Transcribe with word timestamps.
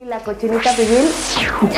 La 0.00 0.18
cochinita 0.20 0.72
pibil. 0.74 1.10
me 1.60 1.68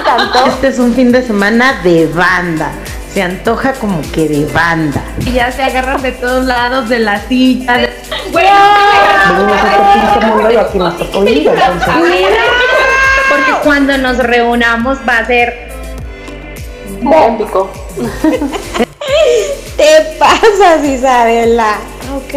encantó. 0.00 0.46
Este 0.48 0.68
es 0.68 0.78
un 0.78 0.94
fin 0.94 1.10
de 1.12 1.22
semana 1.26 1.80
de 1.82 2.06
banda. 2.08 2.70
Se 3.14 3.22
antoja 3.22 3.72
como 3.72 4.02
que 4.12 4.28
de 4.28 4.44
banda. 4.52 5.02
Y 5.24 5.32
ya 5.32 5.50
se 5.50 5.62
agarran 5.62 6.02
de 6.02 6.12
todos 6.12 6.44
lados 6.44 6.88
de 6.90 6.98
la 6.98 7.20
silla. 7.26 7.72
de- 7.78 7.90
Venimos 8.32 9.56
a 9.62 9.72
este 9.72 10.00
pinche 10.00 10.26
mundo 10.26 10.50
y 10.50 10.56
aquí 10.56 10.78
nos 10.78 10.98
tocó 10.98 11.24
ir, 11.24 11.48
entonces. 11.48 11.94
Porque 13.30 13.52
cuando 13.62 13.96
nos 13.98 14.18
reunamos 14.18 14.98
va 15.08 15.18
a 15.18 15.26
ser 15.26 15.72
Épico. 17.00 17.70
Te 19.76 20.16
pasas, 20.18 20.84
Isabela. 20.84 21.76
Ok. 22.14 22.34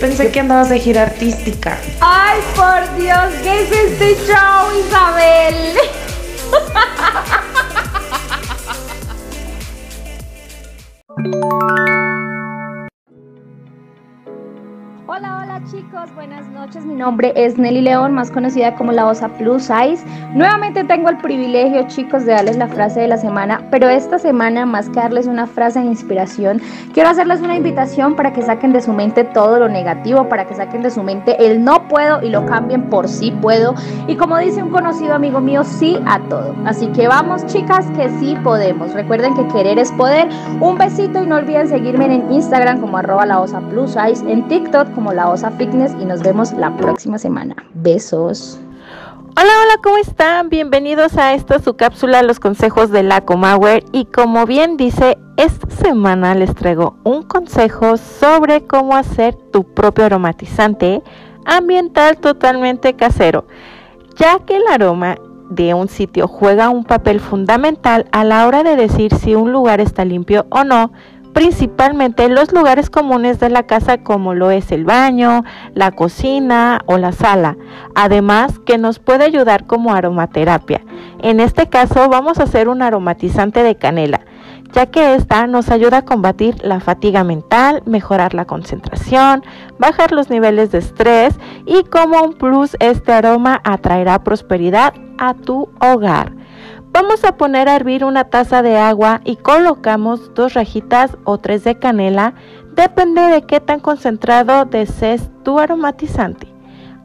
Pensé 0.00 0.30
que 0.30 0.40
andabas 0.40 0.68
de 0.68 0.78
gira 0.78 1.02
artística. 1.02 1.78
¡Ay, 2.00 2.40
por 2.54 2.96
Dios! 2.96 3.32
¿Qué 3.42 3.62
es 3.62 3.72
este 3.72 4.16
show, 4.26 4.70
Isabel? 4.86 5.78
Hola, 15.08 15.38
hola 15.40 15.62
chicos, 15.70 16.12
buenas 16.16 16.48
noches. 16.48 16.84
Mi 16.84 16.94
nombre 16.94 17.32
es 17.36 17.56
Nelly 17.56 17.80
León, 17.80 18.12
más 18.12 18.32
conocida 18.32 18.74
como 18.74 18.90
la 18.90 19.06
Osa 19.06 19.28
Plus 19.28 19.62
Size. 19.62 20.04
Nuevamente 20.34 20.82
tengo 20.82 21.08
el 21.08 21.18
privilegio, 21.18 21.86
chicos, 21.86 22.26
de 22.26 22.32
darles 22.32 22.56
la 22.56 22.66
frase 22.66 23.02
de 23.02 23.06
la 23.06 23.16
semana, 23.16 23.62
pero 23.70 23.88
esta 23.88 24.18
semana, 24.18 24.66
más 24.66 24.88
que 24.88 24.98
darles 24.98 25.28
una 25.28 25.46
frase 25.46 25.78
de 25.78 25.86
inspiración, 25.86 26.60
quiero 26.92 27.08
hacerles 27.08 27.40
una 27.40 27.54
invitación 27.54 28.16
para 28.16 28.32
que 28.32 28.42
saquen 28.42 28.72
de 28.72 28.80
su 28.80 28.92
mente 28.92 29.22
todo 29.22 29.60
lo 29.60 29.68
negativo, 29.68 30.28
para 30.28 30.48
que 30.48 30.56
saquen 30.56 30.82
de 30.82 30.90
su 30.90 31.04
mente 31.04 31.36
el 31.38 31.62
no 31.62 31.86
puedo 31.86 32.20
y 32.24 32.30
lo 32.30 32.44
cambien 32.44 32.90
por 32.90 33.06
sí 33.06 33.30
puedo. 33.30 33.76
Y 34.08 34.16
como 34.16 34.38
dice 34.38 34.60
un 34.60 34.70
conocido 34.70 35.14
amigo 35.14 35.40
mío, 35.40 35.62
sí 35.62 36.00
a 36.04 36.18
todo. 36.28 36.52
Así 36.64 36.88
que 36.88 37.06
vamos, 37.06 37.46
chicas, 37.46 37.86
que 37.96 38.08
sí 38.18 38.36
podemos. 38.42 38.92
Recuerden 38.92 39.34
que 39.34 39.46
querer 39.48 39.78
es 39.78 39.92
poder. 39.92 40.28
Un 40.60 40.76
besito 40.76 41.22
y 41.22 41.28
no 41.28 41.36
olviden 41.36 41.68
seguirme 41.68 42.06
en 42.06 42.32
Instagram 42.32 42.80
como 42.80 42.98
arroba 42.98 43.24
la 43.24 43.38
Osa 43.38 43.60
Plus 43.60 43.92
Size, 43.92 44.28
en 44.28 44.48
TikTok 44.48 44.95
como 44.96 45.12
la 45.12 45.28
Osa 45.28 45.50
Fitness 45.50 45.92
y 46.00 46.06
nos 46.06 46.22
vemos 46.22 46.54
la 46.54 46.74
próxima 46.74 47.18
semana. 47.18 47.54
Besos. 47.74 48.58
Hola, 49.38 49.52
hola, 49.62 49.74
¿cómo 49.84 49.98
están? 49.98 50.48
Bienvenidos 50.48 51.18
a 51.18 51.34
esta 51.34 51.58
su 51.58 51.76
cápsula 51.76 52.22
Los 52.22 52.40
consejos 52.40 52.90
de 52.90 53.02
la 53.02 53.20
Comauer 53.20 53.84
y 53.92 54.06
como 54.06 54.46
bien 54.46 54.78
dice, 54.78 55.18
esta 55.36 55.68
semana 55.68 56.34
les 56.34 56.54
traigo 56.54 56.96
un 57.04 57.24
consejo 57.24 57.98
sobre 57.98 58.66
cómo 58.66 58.96
hacer 58.96 59.34
tu 59.52 59.64
propio 59.64 60.06
aromatizante 60.06 61.02
ambiental 61.44 62.16
totalmente 62.16 62.94
casero, 62.96 63.46
ya 64.16 64.38
que 64.46 64.56
el 64.56 64.66
aroma 64.66 65.16
de 65.50 65.74
un 65.74 65.88
sitio 65.88 66.26
juega 66.26 66.70
un 66.70 66.84
papel 66.84 67.20
fundamental 67.20 68.06
a 68.12 68.24
la 68.24 68.46
hora 68.46 68.62
de 68.62 68.76
decir 68.76 69.14
si 69.14 69.34
un 69.34 69.52
lugar 69.52 69.78
está 69.78 70.06
limpio 70.06 70.46
o 70.48 70.64
no, 70.64 70.90
principalmente 71.36 72.24
en 72.24 72.34
los 72.34 72.50
lugares 72.50 72.88
comunes 72.88 73.38
de 73.38 73.50
la 73.50 73.64
casa 73.64 73.98
como 73.98 74.32
lo 74.32 74.50
es 74.50 74.72
el 74.72 74.86
baño, 74.86 75.44
la 75.74 75.90
cocina 75.90 76.80
o 76.86 76.96
la 76.96 77.12
sala. 77.12 77.58
Además 77.94 78.58
que 78.60 78.78
nos 78.78 79.00
puede 79.00 79.24
ayudar 79.24 79.66
como 79.66 79.92
aromaterapia. 79.92 80.80
En 81.18 81.40
este 81.40 81.68
caso 81.68 82.08
vamos 82.08 82.38
a 82.38 82.44
hacer 82.44 82.70
un 82.70 82.80
aromatizante 82.80 83.62
de 83.62 83.76
canela, 83.76 84.22
ya 84.72 84.86
que 84.86 85.14
esta 85.14 85.46
nos 85.46 85.68
ayuda 85.68 85.98
a 85.98 86.04
combatir 86.06 86.56
la 86.64 86.80
fatiga 86.80 87.22
mental, 87.22 87.82
mejorar 87.84 88.32
la 88.32 88.46
concentración, 88.46 89.44
bajar 89.78 90.12
los 90.12 90.30
niveles 90.30 90.72
de 90.72 90.78
estrés 90.78 91.38
y 91.66 91.82
como 91.84 92.22
un 92.22 92.32
plus 92.32 92.78
este 92.80 93.12
aroma 93.12 93.60
atraerá 93.62 94.24
prosperidad 94.24 94.94
a 95.18 95.34
tu 95.34 95.68
hogar. 95.82 96.35
Vamos 96.98 97.24
a 97.24 97.36
poner 97.36 97.68
a 97.68 97.76
hervir 97.76 98.06
una 98.06 98.24
taza 98.24 98.62
de 98.62 98.78
agua 98.78 99.20
y 99.22 99.36
colocamos 99.36 100.32
dos 100.32 100.54
rajitas 100.54 101.18
o 101.24 101.36
tres 101.36 101.62
de 101.62 101.78
canela, 101.78 102.32
depende 102.74 103.20
de 103.20 103.42
qué 103.42 103.60
tan 103.60 103.80
concentrado 103.80 104.64
desees 104.64 105.28
tu 105.44 105.58
aromatizante. 105.58 106.46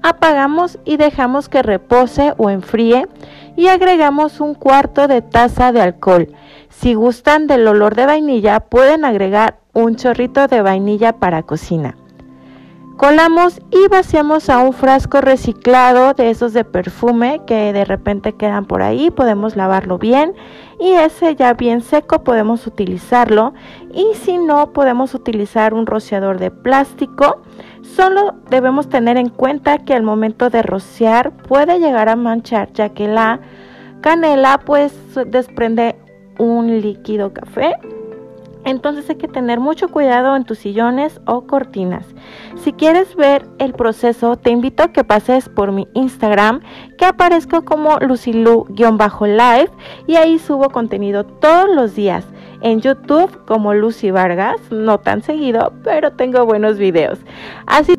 Apagamos 0.01 0.79
y 0.85 0.95
dejamos 0.95 1.49
que 1.49 1.61
repose 1.61 2.33
o 2.37 2.49
enfríe 2.49 3.05
y 3.57 3.67
agregamos 3.67 4.39
un 4.39 4.53
cuarto 4.53 5.09
de 5.09 5.21
taza 5.21 5.73
de 5.73 5.81
alcohol. 5.81 6.29
Si 6.69 6.93
gustan 6.93 7.47
del 7.47 7.67
olor 7.67 7.93
de 7.95 8.05
vainilla, 8.05 8.61
pueden 8.61 9.03
agregar 9.03 9.59
un 9.73 9.97
chorrito 9.97 10.47
de 10.47 10.61
vainilla 10.61 11.19
para 11.19 11.43
cocina. 11.43 11.97
Colamos 13.01 13.59
y 13.71 13.87
vaciamos 13.87 14.47
a 14.47 14.59
un 14.59 14.73
frasco 14.73 15.21
reciclado 15.21 16.13
de 16.13 16.29
esos 16.29 16.53
de 16.53 16.63
perfume 16.63 17.41
que 17.47 17.73
de 17.73 17.83
repente 17.83 18.33
quedan 18.33 18.65
por 18.65 18.83
ahí, 18.83 19.09
podemos 19.09 19.55
lavarlo 19.55 19.97
bien 19.97 20.35
y 20.79 20.91
ese 20.91 21.35
ya 21.35 21.55
bien 21.55 21.81
seco 21.81 22.23
podemos 22.23 22.67
utilizarlo 22.67 23.55
y 23.91 24.13
si 24.13 24.37
no 24.37 24.71
podemos 24.71 25.15
utilizar 25.15 25.73
un 25.73 25.87
rociador 25.87 26.37
de 26.37 26.51
plástico. 26.51 27.41
Solo 27.81 28.35
debemos 28.51 28.87
tener 28.87 29.17
en 29.17 29.29
cuenta 29.29 29.79
que 29.79 29.95
al 29.95 30.03
momento 30.03 30.51
de 30.51 30.61
rociar 30.61 31.31
puede 31.31 31.79
llegar 31.79 32.07
a 32.07 32.15
manchar 32.15 32.71
ya 32.73 32.89
que 32.89 33.07
la 33.07 33.39
canela 34.01 34.59
pues 34.63 34.93
desprende 35.25 35.95
un 36.37 36.79
líquido 36.81 37.33
café 37.33 37.73
entonces 38.65 39.09
hay 39.09 39.15
que 39.15 39.27
tener 39.27 39.59
mucho 39.59 39.89
cuidado 39.89 40.35
en 40.35 40.43
tus 40.43 40.59
sillones 40.59 41.19
o 41.25 41.47
cortinas. 41.47 42.05
Si 42.55 42.73
quieres 42.73 43.15
ver 43.15 43.45
el 43.59 43.73
proceso, 43.73 44.35
te 44.35 44.51
invito 44.51 44.83
a 44.83 44.91
que 44.91 45.03
pases 45.03 45.49
por 45.49 45.71
mi 45.71 45.87
Instagram, 45.93 46.61
que 46.97 47.05
aparezco 47.05 47.63
como 47.65 47.97
lucilu-live 47.99 49.71
y 50.07 50.15
ahí 50.15 50.39
subo 50.39 50.69
contenido 50.69 51.25
todos 51.25 51.69
los 51.73 51.95
días. 51.95 52.25
En 52.61 52.79
YouTube 52.79 53.43
como 53.45 53.73
Lucy 53.73 54.11
Vargas, 54.11 54.57
no 54.69 54.99
tan 54.99 55.23
seguido, 55.23 55.73
pero 55.83 56.11
tengo 56.11 56.45
buenos 56.45 56.77
videos. 56.77 57.17
Así 57.65 57.95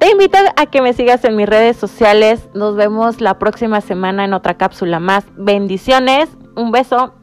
te 0.00 0.10
invito 0.10 0.36
a 0.56 0.66
que 0.66 0.82
me 0.82 0.92
sigas 0.92 1.24
en 1.24 1.36
mis 1.36 1.48
redes 1.48 1.76
sociales. 1.76 2.48
Nos 2.54 2.74
vemos 2.74 3.20
la 3.20 3.38
próxima 3.38 3.80
semana 3.80 4.24
en 4.24 4.34
otra 4.34 4.54
cápsula 4.54 4.98
más. 4.98 5.24
Bendiciones, 5.36 6.28
un 6.56 6.72
beso. 6.72 7.14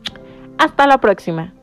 Hasta 0.57 0.87
la 0.87 0.99
próxima. 0.99 1.58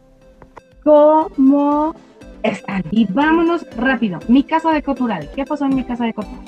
¿Cómo 0.87 1.97
están? 2.45 2.85
Y 2.93 3.13
vámonos 3.13 3.67
rápido. 3.77 4.21
Mi 4.29 4.45
casa 4.45 4.71
de 4.71 4.85
Cotural. 4.85 5.29
¿Qué 5.35 5.45
pasó 5.45 5.65
en 5.65 5.75
mi 5.75 5.83
casa 5.83 6.05
de 6.05 6.15
Cotural? 6.15 6.45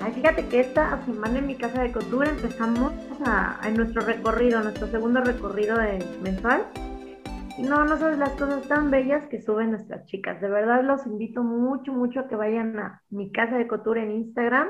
Ay, 0.00 0.12
fíjate 0.12 0.46
que 0.46 0.60
esta 0.60 1.04
semana 1.06 1.40
en 1.40 1.48
mi 1.48 1.56
casa 1.56 1.82
de 1.82 1.90
costura 1.90 2.30
empezamos 2.30 2.92
a, 3.26 3.68
nuestro 3.70 4.02
recorrido, 4.02 4.62
nuestro 4.62 4.86
segundo 4.86 5.22
recorrido 5.22 5.76
mensual. 6.22 6.66
Y 7.58 7.62
no, 7.62 7.84
no 7.84 7.96
sabes 7.96 8.18
las 8.18 8.30
cosas 8.34 8.62
tan 8.68 8.92
bellas 8.92 9.26
que 9.26 9.42
suben 9.42 9.72
nuestras 9.72 10.06
chicas. 10.06 10.40
De 10.40 10.48
verdad 10.48 10.84
los 10.84 11.04
invito 11.04 11.42
mucho, 11.42 11.92
mucho 11.92 12.20
a 12.20 12.28
que 12.28 12.36
vayan 12.36 12.78
a 12.78 13.02
mi 13.10 13.32
casa 13.32 13.58
de 13.58 13.66
costura 13.66 14.04
en 14.04 14.12
Instagram 14.12 14.68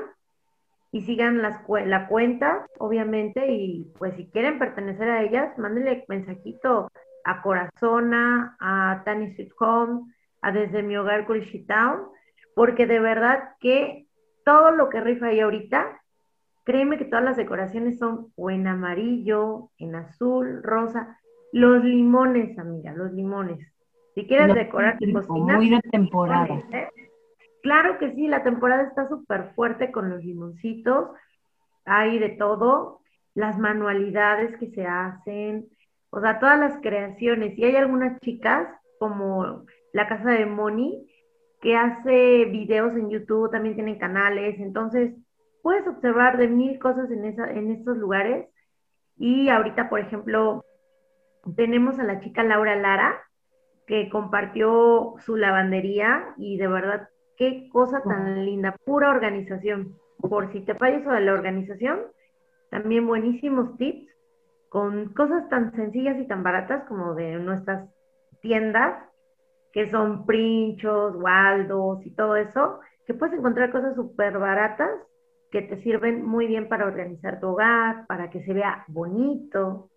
y 0.91 1.03
sigan 1.03 1.43
la 1.43 2.07
cuenta, 2.07 2.65
obviamente. 2.79 3.53
Y 3.53 3.93
pues 3.99 4.15
si 4.15 4.25
quieren 4.31 4.57
pertenecer 4.57 5.07
a 5.11 5.21
ellas, 5.21 5.55
mándenle 5.59 6.05
mensajito 6.07 6.87
a 7.23 7.41
Corazona, 7.41 8.55
a 8.59 9.01
Tani 9.05 9.33
Sweet 9.33 9.51
Home, 9.59 10.13
a 10.41 10.51
Desde 10.51 10.83
mi 10.83 10.97
hogar 10.97 11.27
Town, 11.67 12.07
porque 12.55 12.87
de 12.87 12.99
verdad 12.99 13.55
que 13.59 14.07
todo 14.43 14.71
lo 14.71 14.89
que 14.89 15.01
rifa 15.01 15.27
ahí 15.27 15.39
ahorita, 15.39 16.01
créeme 16.63 16.97
que 16.97 17.05
todas 17.05 17.23
las 17.23 17.37
decoraciones 17.37 17.99
son 17.99 18.31
o 18.35 18.49
en 18.49 18.67
amarillo, 18.67 19.69
en 19.77 19.95
azul, 19.95 20.61
rosa, 20.63 21.19
los 21.51 21.83
limones, 21.83 22.57
amiga, 22.57 22.93
los 22.93 23.11
limones. 23.13 23.59
Si 24.15 24.25
quieres 24.27 24.53
decorar 24.53 24.97
tu 24.97 25.11
cocina, 25.11 25.55
muy 25.55 25.69
de 25.69 25.79
temporada. 25.81 26.45
limones, 26.45 26.73
¿eh? 26.73 26.89
Claro 27.61 27.99
que 27.99 28.13
sí, 28.13 28.27
la 28.27 28.43
temporada 28.43 28.83
está 28.83 29.07
súper 29.07 29.53
fuerte 29.53 29.91
con 29.91 30.09
los 30.09 30.23
limoncitos, 30.23 31.09
hay 31.85 32.17
de 32.19 32.29
todo, 32.29 33.01
las 33.35 33.59
manualidades 33.59 34.57
que 34.57 34.67
se 34.71 34.85
hacen, 34.85 35.67
o 36.11 36.21
sea, 36.21 36.39
todas 36.39 36.59
las 36.59 36.77
creaciones. 36.81 37.57
Y 37.57 37.63
hay 37.65 37.75
algunas 37.75 38.19
chicas, 38.19 38.67
como 38.99 39.65
la 39.93 40.07
casa 40.07 40.31
de 40.31 40.45
Moni, 40.45 41.07
que 41.61 41.75
hace 41.75 42.45
videos 42.45 42.93
en 42.93 43.09
YouTube, 43.09 43.51
también 43.51 43.75
tienen 43.75 43.97
canales, 43.97 44.59
entonces 44.59 45.13
puedes 45.61 45.87
observar 45.87 46.37
de 46.37 46.47
mil 46.47 46.79
cosas 46.79 47.09
en, 47.11 47.25
esa, 47.25 47.49
en 47.51 47.71
estos 47.71 47.97
lugares. 47.97 48.47
Y 49.17 49.49
ahorita, 49.49 49.89
por 49.89 49.99
ejemplo, 49.99 50.65
tenemos 51.55 51.99
a 51.99 52.03
la 52.03 52.19
chica 52.19 52.43
Laura 52.43 52.75
Lara, 52.75 53.19
que 53.87 54.09
compartió 54.09 55.15
su 55.25 55.37
lavandería 55.37 56.33
y 56.37 56.57
de 56.57 56.67
verdad, 56.67 57.09
qué 57.37 57.69
cosa 57.71 58.01
tan 58.03 58.45
linda, 58.45 58.75
pura 58.85 59.09
organización. 59.09 59.95
Por 60.17 60.51
si 60.51 60.61
te 60.61 60.75
fallas 60.75 61.05
o 61.07 61.11
de 61.11 61.21
la 61.21 61.33
organización, 61.33 61.99
también 62.69 63.07
buenísimos 63.07 63.77
tips 63.77 64.10
con 64.71 65.11
cosas 65.13 65.49
tan 65.49 65.75
sencillas 65.75 66.17
y 66.17 66.25
tan 66.27 66.43
baratas 66.43 66.85
como 66.85 67.13
de 67.13 67.33
nuestras 67.33 67.89
tiendas, 68.41 69.03
que 69.73 69.91
son 69.91 70.25
Princhos, 70.25 71.17
Waldos 71.17 72.05
y 72.05 72.11
todo 72.11 72.37
eso, 72.37 72.79
que 73.05 73.13
puedes 73.13 73.37
encontrar 73.37 73.69
cosas 73.73 73.95
súper 73.95 74.39
baratas 74.39 74.89
que 75.51 75.61
te 75.61 75.75
sirven 75.81 76.25
muy 76.25 76.47
bien 76.47 76.69
para 76.69 76.85
organizar 76.85 77.41
tu 77.41 77.47
hogar, 77.47 78.07
para 78.07 78.29
que 78.29 78.43
se 78.45 78.53
vea 78.53 78.85
bonito. 78.87 79.89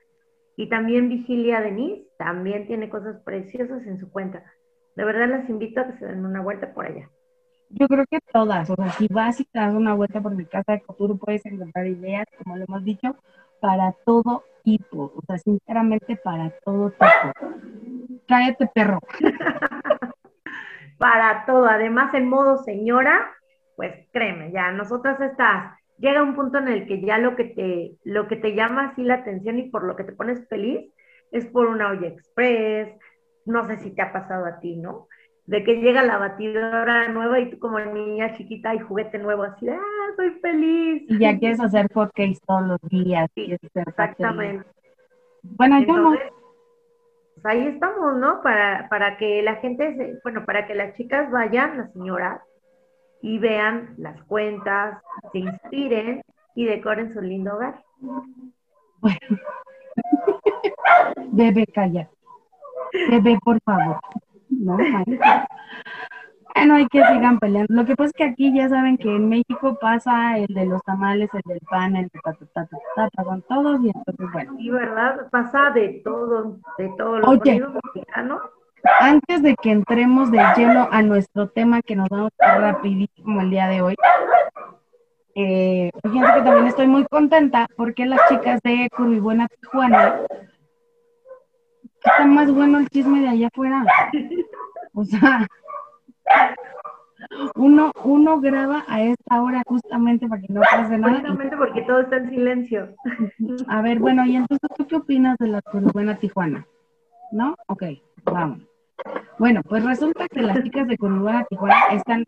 Y 0.57 0.69
también 0.69 1.09
Vigilia 1.09 1.61
Denise 1.61 2.09
también 2.19 2.67
tiene 2.67 2.91
cosas 2.91 3.23
preciosas 3.23 3.87
en 3.87 4.01
su 4.01 4.11
cuenta. 4.11 4.43
De 4.97 5.05
verdad 5.05 5.29
las 5.29 5.49
invito 5.49 5.83
a 5.83 5.87
que 5.87 5.99
se 5.99 6.07
den 6.07 6.27
una 6.27 6.43
vuelta 6.43 6.75
por 6.75 6.87
allá. 6.87 7.09
Yo 7.69 7.87
creo 7.87 8.07
que 8.11 8.19
todas, 8.33 8.69
o 8.71 8.75
sea, 8.75 8.91
si 8.91 9.07
vas 9.07 9.39
y 9.39 9.45
te 9.45 9.61
das 9.61 9.73
una 9.73 9.95
vuelta 9.95 10.21
por 10.21 10.35
mi 10.35 10.47
casa 10.47 10.73
de 10.73 10.83
puedes 11.21 11.47
encontrar 11.47 11.87
ideas, 11.87 12.27
como 12.43 12.57
lo 12.57 12.65
hemos 12.65 12.83
dicho, 12.83 13.15
para 13.65 13.95
todo 14.05 14.45
tipo, 14.63 15.15
o 15.17 15.23
sea, 15.27 15.39
sinceramente 15.39 16.17
para 16.17 16.51
todo 16.67 16.91
tipo. 16.91 18.21
Cállate, 18.29 18.67
perro. 18.75 19.01
para 20.99 21.47
todo, 21.47 21.65
además 21.65 22.13
en 22.13 22.29
modo 22.29 22.59
señora, 22.59 23.33
pues 23.75 24.07
créeme, 24.13 24.53
ya 24.53 24.71
nosotras 24.71 25.19
estás, 25.19 25.79
llega 25.97 26.23
un 26.23 26.35
punto 26.35 26.59
en 26.59 26.69
el 26.69 26.87
que 26.87 27.01
ya 27.01 27.17
lo 27.17 27.37
que 27.37 27.45
te, 27.45 27.93
lo 28.05 28.29
que 28.29 28.37
te 28.37 28.55
llama 28.55 28.89
así 28.89 29.03
la 29.03 29.15
atención 29.15 29.59
y 29.59 29.71
por 29.71 29.85
lo 29.85 29.97
que 29.97 30.05
te 30.05 30.13
pones 30.13 30.47
feliz 30.49 30.93
es 31.31 31.47
por 31.47 31.67
una 31.67 31.89
olla 31.89 32.09
express, 32.09 32.95
no 33.47 33.67
sé 33.67 33.79
si 33.79 33.95
te 33.95 34.03
ha 34.03 34.13
pasado 34.13 34.45
a 34.45 34.61
ti, 34.61 34.77
¿no? 34.77 35.09
De 35.47 35.63
que 35.63 35.77
llega 35.77 36.03
la 36.03 36.19
batidora 36.19 37.09
nueva 37.09 37.39
y 37.39 37.51
tú 37.51 37.59
como 37.59 37.79
niña 37.79 38.33
chiquita 38.33 38.75
y 38.75 38.79
juguete 38.79 39.19
nuevo, 39.19 39.43
así, 39.43 39.69
ah, 39.69 39.81
soy 40.17 40.31
feliz. 40.41 41.05
Y 41.09 41.19
ya 41.19 41.39
quieres 41.39 41.61
hacer 41.61 41.93
hotcakes 41.93 42.41
todos 42.47 42.63
los 42.63 42.81
días. 42.83 43.31
Sí, 43.35 43.55
exactamente. 43.75 44.67
Bueno, 45.43 45.81
yo 45.81 45.97
no. 45.97 46.11
Pues 46.11 47.45
ahí 47.45 47.67
estamos, 47.67 48.17
¿no? 48.17 48.41
Para, 48.43 48.89
para 48.89 49.19
que 49.19 49.43
la 49.43 49.57
gente, 49.57 50.19
bueno, 50.23 50.47
para 50.47 50.67
que 50.67 50.75
las 50.75 50.97
chicas 50.97 51.31
vayan, 51.31 51.77
las 51.77 51.93
señoras, 51.93 52.41
y 53.21 53.39
vean 53.39 53.95
las 53.99 54.23
cuentas, 54.25 55.03
se 55.33 55.39
inspiren 55.39 56.23
y 56.55 56.65
decoren 56.67 57.13
su 57.13 57.21
lindo 57.21 57.55
hogar. 57.55 57.83
Bueno. 59.01 59.19
Bebe, 61.33 61.67
calla. 61.67 62.09
Bebe, 63.11 63.39
por 63.45 63.61
favor. 63.63 63.99
No, 64.49 64.77
bueno, 66.55 66.75
hay 66.77 66.87
que 66.87 67.05
sigan 67.05 67.39
peleando. 67.39 67.75
Lo 67.75 67.85
que 67.85 67.97
pasa 67.97 68.09
es 68.09 68.13
que 68.13 68.25
aquí 68.25 68.55
ya 68.55 68.69
saben 68.69 68.97
que 68.97 69.09
en 69.09 69.29
México 69.29 69.77
pasa 69.81 70.39
el 70.39 70.47
de 70.47 70.67
los 70.67 70.83
tamales, 70.83 71.29
el 71.33 71.43
del 71.45 71.61
pan, 71.69 71.97
el 71.97 72.09
de 72.09 72.21
ta, 72.55 73.25
con 73.25 73.43
todos 73.43 73.81
y 73.83 73.89
entonces 73.89 74.33
bueno. 74.33 74.55
Sí, 74.57 74.71
¿verdad? 74.71 75.29
Pasa 75.31 75.71
de 75.71 76.01
todo, 76.05 76.59
de 76.79 76.89
todo 76.97 77.19
lo 77.19 77.29
Oye, 77.29 77.63
Antes 79.01 79.43
de 79.43 79.57
que 79.57 79.73
entremos 79.73 80.31
de 80.31 80.43
lleno 80.57 80.89
a 80.91 81.03
nuestro 81.03 81.49
tema 81.49 81.83
que 81.83 81.97
nos 81.97 82.09
vamos 82.09 82.33
a 82.39 82.59
rapidísimo 82.59 83.41
el 83.41 83.51
día 83.51 83.67
de 83.69 83.83
hoy, 83.83 83.97
eh, 85.35 85.91
fíjense 86.03 86.35
que 86.35 86.43
también 86.43 86.67
estoy 86.69 86.87
muy 86.87 87.05
contenta 87.07 87.67
porque 87.77 88.07
las 88.07 88.21
chicas 88.29 88.61
de 88.63 88.89
Buena 89.21 89.49
Tijuana 89.49 90.21
está 92.05 92.27
más 92.27 92.53
bueno 92.53 92.79
el 92.79 92.89
chisme 92.89 93.21
de 93.21 93.29
allá 93.29 93.49
afuera. 93.49 93.85
O 94.93 95.05
sea, 95.05 95.47
uno, 97.57 97.91
uno 98.05 98.41
graba 98.41 98.85
a 98.87 99.03
esta 99.03 99.43
hora 99.43 99.63
justamente 99.67 100.29
para 100.29 100.41
que 100.41 100.53
no 100.53 100.61
pase 100.61 100.99
nada. 100.99 101.15
Justamente 101.15 101.57
porque 101.57 101.83
todo 101.83 102.01
está 102.01 102.17
en 102.19 102.31
silencio. 102.31 102.95
A 103.69 103.83
ver, 103.83 103.99
bueno, 103.99 104.25
y 104.27 104.37
entonces, 104.37 104.69
¿tú 104.77 104.87
qué 104.87 104.97
opinas 104.97 105.37
de 105.39 105.49
la 105.49 105.63
Corubuena 105.63 106.17
Tijuana? 106.17 106.67
¿No? 107.33 107.57
Ok, 107.67 107.85
vamos. 108.25 108.61
Bueno, 109.39 109.63
pues 109.69 109.85
resulta 109.85 110.29
que 110.29 110.43
las 110.43 110.63
chicas 110.63 110.87
de 110.87 110.97
Corubuena 110.97 111.45
Tijuana 111.45 111.87
están 111.93 112.25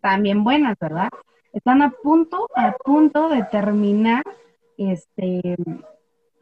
también 0.00 0.44
buenas, 0.44 0.78
¿verdad? 0.78 1.08
Están 1.52 1.82
a 1.82 1.90
punto, 1.90 2.48
a 2.54 2.72
punto 2.84 3.28
de 3.28 3.42
terminar 3.44 4.22
este 4.78 5.56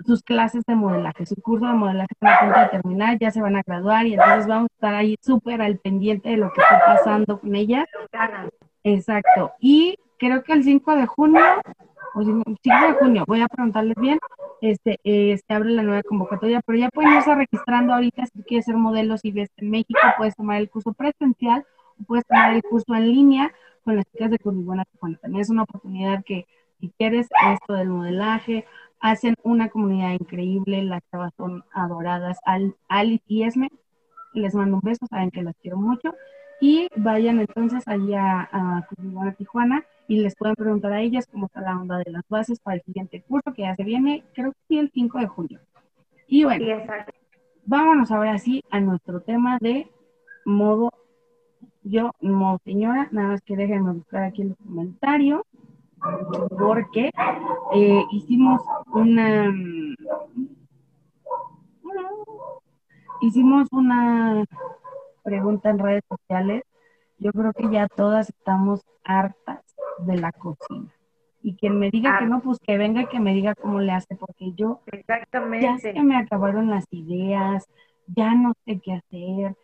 sus 0.07 0.23
clases 0.23 0.63
de 0.67 0.75
modelaje, 0.75 1.27
su 1.27 1.37
curso 1.37 1.67
de 1.67 1.73
modelaje 1.73 2.09
está 2.11 2.35
a 2.35 2.41
punto 2.41 2.61
de 2.61 2.67
terminar, 2.69 3.19
ya 3.19 3.31
se 3.31 3.41
van 3.41 3.57
a 3.57 3.63
graduar 3.63 4.07
y 4.07 4.15
entonces 4.15 4.47
vamos 4.47 4.71
a 4.71 4.75
estar 4.75 4.95
ahí 4.95 5.17
súper 5.21 5.63
al 5.63 5.79
pendiente 5.79 6.31
de 6.31 6.37
lo 6.37 6.53
que 6.53 6.61
está 6.61 6.83
pasando 6.85 7.41
con 7.41 7.55
ellas. 7.55 7.87
Exacto. 8.83 9.53
Y 9.61 9.99
creo 10.19 10.43
que 10.43 10.53
el 10.53 10.65
5 10.65 10.97
de 10.97 11.07
junio, 11.07 11.43
o 12.15 12.23
5 12.23 12.45
de 12.65 12.93
junio, 12.99 13.25
voy 13.27 13.41
a 13.41 13.49
preguntarles 13.49 13.97
bien, 13.97 14.19
este, 14.61 14.99
se 15.05 15.55
abre 15.55 15.71
la 15.71 15.83
nueva 15.83 16.03
convocatoria, 16.03 16.61
pero 16.65 16.79
ya 16.79 16.89
pueden 16.91 17.13
irse 17.13 17.35
registrando 17.35 17.95
ahorita 17.95 18.27
si 18.27 18.43
quieres 18.43 18.65
ser 18.65 18.77
modelo, 18.77 19.17
ves 19.23 19.51
en 19.57 19.71
México, 19.71 20.01
puedes 20.17 20.35
tomar 20.35 20.61
el 20.61 20.71
curso 20.71 20.93
presencial 20.93 21.65
puedes 22.07 22.27
tomar 22.27 22.55
el 22.55 22.63
curso 22.63 22.95
en 22.95 23.09
línea 23.09 23.53
con 23.85 23.97
las 23.97 24.05
chicas 24.11 24.31
de 24.31 24.39
Curibona 24.39 24.85
Bueno, 25.01 25.19
También 25.21 25.43
es 25.43 25.51
una 25.51 25.63
oportunidad 25.63 26.25
que 26.25 26.47
si 26.81 26.91
quieres 26.99 27.29
esto 27.53 27.75
del 27.75 27.89
modelaje, 27.89 28.67
hacen 29.05 29.35
una 29.43 29.69
comunidad 29.69 30.13
increíble, 30.13 30.83
las 30.83 31.03
chavas 31.11 31.35
son 31.37 31.63
adoradas. 31.73 32.39
Al, 32.47 32.75
Alice 32.89 33.23
y 33.29 33.43
Esme, 33.43 33.69
les 34.33 34.55
mando 34.55 34.77
un 34.77 34.81
beso, 34.83 35.07
saben 35.07 35.31
que 35.31 35.43
las 35.43 35.55
quiero 35.61 35.77
mucho. 35.77 36.15
Y 36.59 36.89
vayan 36.97 37.39
entonces 37.39 37.87
allá 37.87 38.49
a, 38.51 38.79
a 38.79 39.33
Tijuana 39.37 39.85
y 40.09 40.21
les 40.23 40.35
pueden 40.35 40.55
preguntar 40.55 40.95
a 40.95 41.03
ellas 41.03 41.27
cómo 41.31 41.47
está 41.47 41.61
la 41.61 41.77
onda 41.79 41.99
de 41.99 42.11
las 42.11 42.27
bases 42.31 42.59
para 42.61 42.77
el 42.77 42.83
siguiente 42.83 43.21
curso 43.21 43.53
que 43.53 43.63
ya 43.63 43.77
se 43.77 43.85
viene, 43.85 44.25
creo 44.33 44.53
que 44.53 44.59
sí, 44.69 44.79
el 44.79 44.91
5 44.91 45.19
de 45.19 45.27
junio. 45.27 45.61
Y 46.27 46.45
bueno, 46.45 46.65
vámonos 47.67 48.11
ahora 48.11 48.39
sí 48.39 48.63
a 48.71 48.81
nuestro 48.81 49.21
tema 49.21 49.59
de 49.61 49.87
modo 50.47 50.91
yo, 51.83 52.13
modo 52.23 52.59
señora, 52.65 53.09
nada 53.13 53.29
más 53.29 53.43
que 53.43 53.55
déjenme 53.55 53.93
buscar 53.93 54.23
aquí 54.23 54.41
en 54.41 54.49
los 54.49 54.59
comentarios 54.59 55.43
porque 56.59 57.11
eh, 57.75 58.05
hicimos 58.13 58.63
una 58.93 59.53
hicimos 63.21 63.69
una 63.73 64.45
pregunta 65.23 65.71
en 65.71 65.79
redes 65.79 66.03
sociales. 66.09 66.63
Yo 67.19 67.33
creo 67.33 67.53
que 67.53 67.71
ya 67.71 67.89
todas 67.89 68.29
estamos 68.29 68.83
hartas 69.05 69.63
de 69.99 70.17
la 70.17 70.33
cocina. 70.33 70.93
Y 71.43 71.57
quien 71.57 71.79
me 71.79 71.91
diga 71.91 72.19
que 72.19 72.27
no, 72.27 72.41
pues 72.41 72.59
que 72.59 72.79
venga 72.79 73.07
que 73.09 73.21
me 73.21 73.35
diga 73.35 73.55
cómo 73.55 73.81
le 73.81 73.93
hace, 73.93 74.17
porque 74.17 74.53
yo 74.55 74.81
Exactamente. 74.87 75.67
ya 75.67 75.79
se 75.79 76.03
me 76.03 76.17
acabaron 76.17 76.71
las 76.71 76.87
ideas, 76.91 77.67
ya 78.07 78.35
no 78.35 78.55
sé 78.65 78.81
qué 78.81 78.95
hacer, 78.95 79.55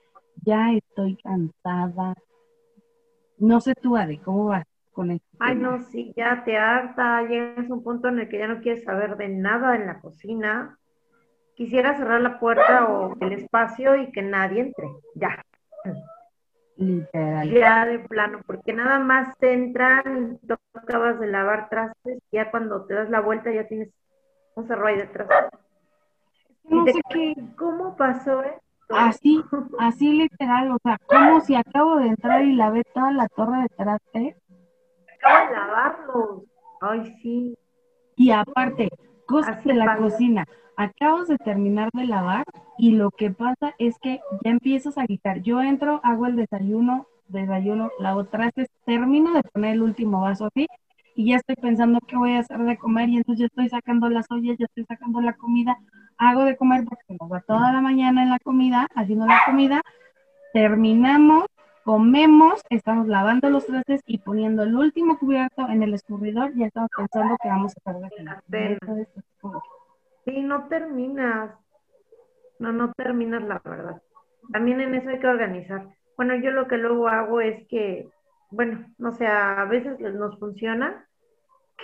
ya 0.43 0.73
estoy 0.73 1.17
cansada. 1.17 2.15
No 3.39 3.61
sé 3.61 3.75
tú, 3.75 3.97
Ade, 3.97 4.19
¿cómo 4.19 4.47
vas? 4.47 4.67
Ay, 5.39 5.55
no, 5.55 5.81
sí, 5.81 6.13
ya 6.17 6.45
te 6.45 6.59
harta, 6.59 7.23
llegas 7.23 7.71
a 7.71 7.75
un 7.75 7.83
punto 7.83 8.09
en 8.09 8.19
el 8.19 8.29
que 8.29 8.39
ya 8.39 8.49
no 8.49 8.61
quieres 8.61 8.85
saber 8.85 9.17
de 9.17 9.29
nada 9.29 9.75
en 9.77 9.87
la 9.87 10.01
cocina. 10.01 10.79
Quisiera 11.55 11.97
cerrar 11.97 12.21
la 12.21 12.39
puerta 12.39 12.87
o 12.87 13.17
el 13.21 13.33
espacio 13.33 13.97
y 13.97 14.11
que 14.13 14.23
nadie 14.23 14.61
entre, 14.61 14.89
ya. 15.15 15.43
Literal. 16.77 17.51
Ya 17.51 17.87
de 17.87 17.99
plano, 18.01 18.41
porque 18.47 18.73
nada 18.73 18.99
más 18.99 19.37
te 19.39 19.53
entran, 19.53 20.39
tú 20.47 20.57
acabas 20.75 21.21
de 21.21 21.27
lavar 21.27 21.69
trastes, 21.69 22.19
ya 22.33 22.51
cuando 22.51 22.87
te 22.87 22.95
das 22.95 23.11
la 23.11 23.21
vuelta 23.21 23.51
ya 23.51 23.67
tienes 23.67 23.91
un 24.55 24.67
cerro 24.67 24.87
ahí 24.87 24.97
detrás. 24.97 25.29
No 26.65 26.85
sé 26.87 27.01
qué. 27.11 27.35
¿Cómo 27.57 27.97
pasó 27.97 28.43
esto? 28.43 28.63
Así, 28.91 29.43
así 29.79 30.13
literal, 30.13 30.73
o 30.73 30.79
sea, 30.83 30.99
como 31.07 31.41
si 31.43 31.55
acabo 31.55 31.97
de 31.97 32.09
entrar 32.09 32.43
y 32.43 32.57
lavé 32.57 32.83
toda 32.93 33.13
la 33.13 33.29
torre 33.29 33.63
de 33.63 33.69
trastes 33.69 34.40
de 35.23 35.57
lavarlos. 35.57 36.43
Ay, 36.81 37.15
sí. 37.23 37.57
Y 38.17 38.31
aparte, 38.31 38.89
cosas 39.27 39.63
de 39.65 39.75
la 39.75 39.97
cocina. 39.97 40.45
Acabas 40.77 41.29
de 41.29 41.37
terminar 41.39 41.91
de 41.93 42.05
lavar 42.07 42.45
y 42.79 42.93
lo 42.93 43.11
que 43.11 43.31
pasa 43.31 43.75
es 43.79 43.99
que 43.99 44.21
ya 44.45 44.51
empiezas 44.51 44.97
a 44.97 45.07
quitar. 45.07 45.43
Yo 45.43 45.61
entro, 45.61 46.01
hago 46.03 46.27
el 46.27 46.37
desayuno, 46.37 47.07
desayuno, 47.29 47.91
lavo 47.99 48.25
trastes, 48.25 48.69
termino 48.87 49.35
de 49.35 49.43
poner 49.43 49.75
el 49.75 49.83
último 49.83 50.23
vaso 50.23 50.47
así 50.47 50.67
y 51.15 51.31
ya 51.31 51.37
estoy 51.37 51.57
pensando 51.57 52.01
qué 52.07 52.17
voy 52.17 52.33
a 52.33 52.41
hacer 52.41 52.59
de 52.59 52.79
comer 52.79 53.09
y 53.11 53.19
entonces 53.19 53.41
ya 53.41 53.47
estoy 53.47 53.69
sacando 53.69 54.09
las 54.09 54.27
ollas, 54.31 54.57
ya 54.59 54.67
estoy 54.67 54.85
sacando 54.85 55.21
la 55.21 55.35
comida, 55.35 55.77
hago 56.17 56.45
de 56.45 56.57
comer 56.57 56.85
porque 56.85 57.05
me 57.09 57.29
va 57.29 57.41
toda 57.41 57.73
la 57.73 57.81
mañana 57.81 58.23
en 58.23 58.31
la 58.31 58.39
comida, 58.39 58.87
haciendo 58.95 59.27
la 59.27 59.41
comida, 59.45 59.83
terminamos 60.53 61.45
comemos, 61.85 62.63
estamos 62.71 63.07
lavando 63.09 63.51
los 63.51 63.67
trastes 63.67 64.03
y 64.07 64.19
poniendo 64.19 64.63
el 64.63 64.75
último 64.75 65.19
cubierto 65.19 65.69
en 65.69 65.83
el 65.83 65.95
escurridor, 65.95 66.55
ya 66.55 66.67
estamos 66.67 66.91
pensando 66.97 67.37
que 67.43 67.49
vamos 67.49 67.75
a 67.85 67.91
hacer 67.91 68.79
Sí, 70.25 70.43
no 70.43 70.69
terminas. 70.69 71.53
No, 72.59 72.73
no 72.73 72.93
terminas 72.93 73.43
la 73.43 73.61
verdad. 73.65 74.03
También 74.53 74.81
en 74.81 74.95
eso 74.95 75.09
hay 75.09 75.19
que 75.19 75.27
organizar. 75.27 75.87
Bueno, 76.17 76.35
yo 76.37 76.51
lo 76.51 76.69
que 76.69 76.77
luego 76.77 77.09
hago 77.09 77.41
es 77.41 77.67
que, 77.69 78.09
bueno, 78.51 78.85
no 78.99 79.13
sé, 79.13 79.27
a 79.27 79.65
veces 79.65 79.99
nos 80.01 80.39
funciona 80.39 81.07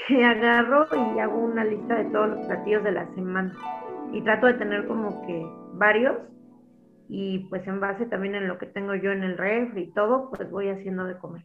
que 0.07 0.25
agarro 0.25 0.87
y 0.93 1.19
hago 1.19 1.39
una 1.39 1.65
lista 1.65 1.97
de 1.97 2.05
todos 2.07 2.29
los 2.29 2.47
platillos 2.47 2.85
de 2.85 2.93
la 2.93 3.07
semana 3.15 3.57
y 4.13 4.23
trato 4.23 4.47
de 4.47 4.55
tener 4.55 4.87
como 4.87 5.27
que 5.27 5.47
varios 5.75 6.19
y 7.09 7.41
pues 7.49 7.67
en 7.67 7.81
base 7.81 8.07
también 8.07 8.35
en 8.35 8.49
lo 8.49 8.59
que 8.59 8.67
tengo 8.67 8.95
yo 8.95 9.13
en 9.13 9.23
el 9.25 9.39
refri 9.39 9.83
y 9.85 9.93
todo, 9.93 10.31
pues 10.31 10.51
voy 10.51 10.69
haciendo 10.71 11.05
de 11.05 11.19
comer. 11.19 11.45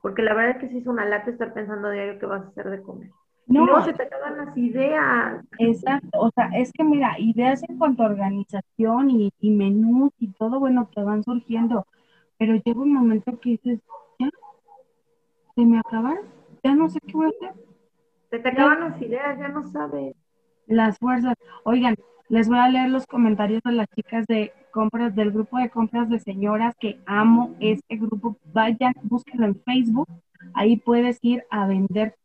porque 0.00 0.22
la 0.22 0.34
verdad 0.34 0.56
es 0.56 0.58
que 0.62 0.68
sí 0.70 0.78
es 0.78 0.86
una 0.86 1.04
lata 1.06 1.30
estar 1.30 1.52
pensando 1.54 1.90
diario 1.90 2.18
qué 2.18 2.26
vas 2.26 2.44
a 2.44 2.48
hacer 2.48 2.70
de 2.70 2.82
comer. 2.82 3.10
No, 3.46 3.82
se 3.84 3.92
te 3.94 4.04
acaban 4.04 4.36
las 4.38 4.56
ideas. 4.56 5.44
Exacto, 5.58 6.18
o 6.20 6.30
sea, 6.30 6.48
es 6.54 6.72
que 6.72 6.84
mira, 6.84 7.14
ideas 7.18 7.62
en 7.68 7.78
cuanto 7.78 8.02
a 8.02 8.06
organización 8.06 9.10
y, 9.10 9.32
y 9.40 9.50
menús 9.50 10.12
y 10.18 10.32
todo, 10.34 10.60
bueno, 10.60 10.88
te 10.94 11.02
van 11.02 11.22
surgiendo, 11.24 11.86
pero 12.38 12.54
llega 12.56 12.80
un 12.80 12.94
momento 12.94 13.38
que 13.40 13.50
dices, 13.50 13.80
ya, 14.18 14.28
se 15.54 15.64
me 15.64 15.78
acabaron, 15.78 16.26
ya 16.62 16.74
no 16.74 16.88
sé 16.88 16.98
qué 17.06 17.12
voy 17.16 17.26
a 17.26 17.28
hacer, 17.30 17.54
Se 18.30 18.38
te 18.40 18.48
acaban 18.48 18.80
las 18.80 19.00
ideas, 19.02 19.38
ya 19.38 19.48
no 19.48 19.64
sabes. 19.64 20.16
las 20.66 20.98
fuerzas. 20.98 21.34
Oigan, 21.64 21.96
les 22.28 22.48
voy 22.48 22.58
a 22.58 22.68
leer 22.68 22.90
los 22.90 23.06
comentarios 23.06 23.62
de 23.64 23.72
las 23.72 23.88
chicas 23.94 24.26
de 24.26 24.52
compras, 24.74 25.14
del 25.14 25.30
grupo 25.30 25.56
de 25.58 25.70
compras 25.70 26.10
de 26.10 26.18
señoras 26.18 26.74
que 26.80 26.98
amo 27.06 27.54
este 27.60 27.96
grupo. 27.96 28.36
Vayan, 28.52 28.92
búsquenlo 29.04 29.46
en 29.46 29.54
Facebook, 29.62 30.08
ahí 30.52 30.76
puedes 30.76 31.18
ir 31.22 31.44
a 31.48 31.68
vender, 31.68 32.16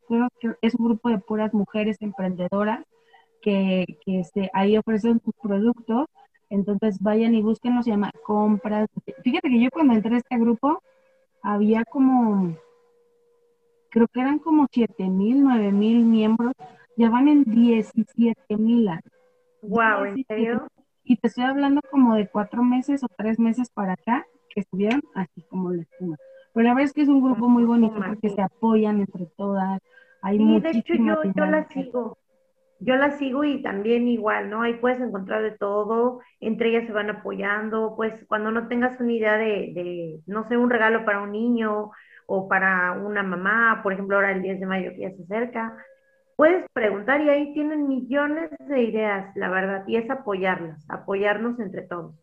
es 0.60 0.74
un 0.74 0.86
grupo 0.86 1.10
de 1.10 1.18
puras 1.18 1.54
mujeres 1.54 1.96
emprendedoras 2.00 2.84
que, 3.40 3.86
que 4.04 4.18
este, 4.18 4.50
ahí 4.52 4.76
ofrecen 4.76 5.20
sus 5.24 5.32
productos. 5.40 6.06
Entonces 6.50 6.98
vayan 7.00 7.36
y 7.36 7.42
búsquenlo, 7.42 7.84
se 7.84 7.90
llama 7.90 8.10
compras. 8.26 8.88
Fíjate 9.22 9.48
que 9.48 9.60
yo 9.60 9.70
cuando 9.70 9.94
entré 9.94 10.16
a 10.16 10.18
este 10.18 10.36
grupo 10.36 10.82
había 11.42 11.84
como, 11.84 12.56
creo 13.90 14.08
que 14.08 14.20
eran 14.20 14.40
como 14.40 14.66
7 14.68 15.08
mil, 15.08 15.44
9 15.44 15.70
mil 15.70 16.04
miembros, 16.04 16.52
ya 16.96 17.08
van 17.10 17.28
en 17.28 17.44
17 17.44 18.56
mil. 18.56 18.90
Wow, 19.62 20.04
¿en 20.06 20.24
serio? 20.24 20.66
Y 21.04 21.16
te 21.16 21.28
estoy 21.28 21.44
hablando 21.44 21.80
como 21.90 22.14
de 22.14 22.28
cuatro 22.28 22.62
meses 22.62 23.02
o 23.02 23.08
tres 23.16 23.38
meses 23.38 23.70
para 23.70 23.94
acá 23.94 24.26
que 24.48 24.60
estuvieron 24.60 25.02
así 25.14 25.42
como 25.48 25.70
la 25.72 25.82
espuma. 25.82 26.16
Pero 26.52 26.64
la 26.64 26.74
verdad 26.74 26.84
es 26.84 26.92
que 26.92 27.02
es 27.02 27.08
un 27.08 27.22
grupo 27.22 27.48
muy 27.48 27.64
bonito 27.64 27.94
porque 27.94 28.28
sí. 28.28 28.34
se 28.34 28.42
apoyan 28.42 29.00
entre 29.00 29.26
todas. 29.36 29.80
Hay 30.22 30.38
Sí, 30.38 30.60
de 30.60 30.70
hecho 30.70 30.94
yo, 30.94 31.22
yo 31.24 31.46
la 31.46 31.64
sigo. 31.68 32.18
Yo 32.82 32.96
la 32.96 33.10
sigo 33.18 33.44
y 33.44 33.60
también 33.62 34.08
igual, 34.08 34.48
¿no? 34.48 34.62
Ahí 34.62 34.74
puedes 34.74 35.00
encontrar 35.00 35.42
de 35.42 35.50
todo, 35.50 36.20
entre 36.40 36.70
ellas 36.70 36.86
se 36.86 36.94
van 36.94 37.10
apoyando, 37.10 37.92
pues 37.94 38.24
cuando 38.26 38.50
no 38.50 38.68
tengas 38.68 38.98
una 39.00 39.12
idea 39.12 39.36
de, 39.36 39.72
de, 39.74 40.20
no 40.26 40.48
sé, 40.48 40.56
un 40.56 40.70
regalo 40.70 41.04
para 41.04 41.20
un 41.20 41.32
niño 41.32 41.90
o 42.26 42.48
para 42.48 42.92
una 42.92 43.22
mamá, 43.22 43.80
por 43.82 43.92
ejemplo, 43.92 44.16
ahora 44.16 44.32
el 44.32 44.40
10 44.40 44.60
de 44.60 44.66
mayo 44.66 44.92
que 44.92 45.00
ya 45.00 45.10
se 45.10 45.24
acerca, 45.24 45.76
puedes 46.40 46.64
preguntar 46.72 47.20
y 47.20 47.28
ahí 47.28 47.52
tienen 47.52 47.86
millones 47.86 48.48
de 48.66 48.82
ideas, 48.82 49.30
la 49.36 49.50
verdad, 49.50 49.84
y 49.86 49.96
es 49.96 50.08
apoyarlas, 50.08 50.82
apoyarnos 50.88 51.60
entre 51.60 51.82
todos. 51.82 52.14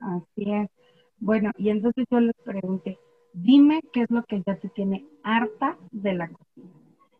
Así 0.00 0.50
es. 0.50 0.70
Bueno, 1.18 1.50
y 1.58 1.68
entonces 1.68 2.06
yo 2.10 2.20
les 2.20 2.34
pregunté, 2.42 2.98
dime 3.34 3.82
qué 3.92 4.04
es 4.04 4.10
lo 4.10 4.22
que 4.22 4.42
ya 4.46 4.56
te 4.56 4.70
tiene 4.70 5.04
harta 5.22 5.76
de 5.90 6.14
la 6.14 6.28
cocina. 6.28 6.70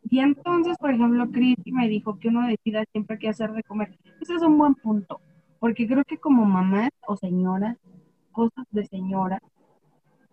Y 0.08 0.20
entonces, 0.20 0.78
por 0.78 0.92
ejemplo, 0.92 1.30
Cristi 1.30 1.72
me 1.72 1.90
dijo 1.90 2.18
que 2.18 2.28
uno 2.28 2.48
decida 2.48 2.86
siempre 2.90 3.18
qué 3.18 3.28
hacer 3.28 3.52
de 3.52 3.62
comer. 3.62 3.94
Ese 4.22 4.36
es 4.36 4.40
un 4.40 4.56
buen 4.56 4.76
punto, 4.76 5.20
porque 5.58 5.86
creo 5.86 6.04
que 6.04 6.16
como 6.16 6.46
mamás 6.46 6.88
o 7.06 7.18
señoras, 7.18 7.76
cosas 8.32 8.64
de 8.70 8.86
señoras, 8.86 9.42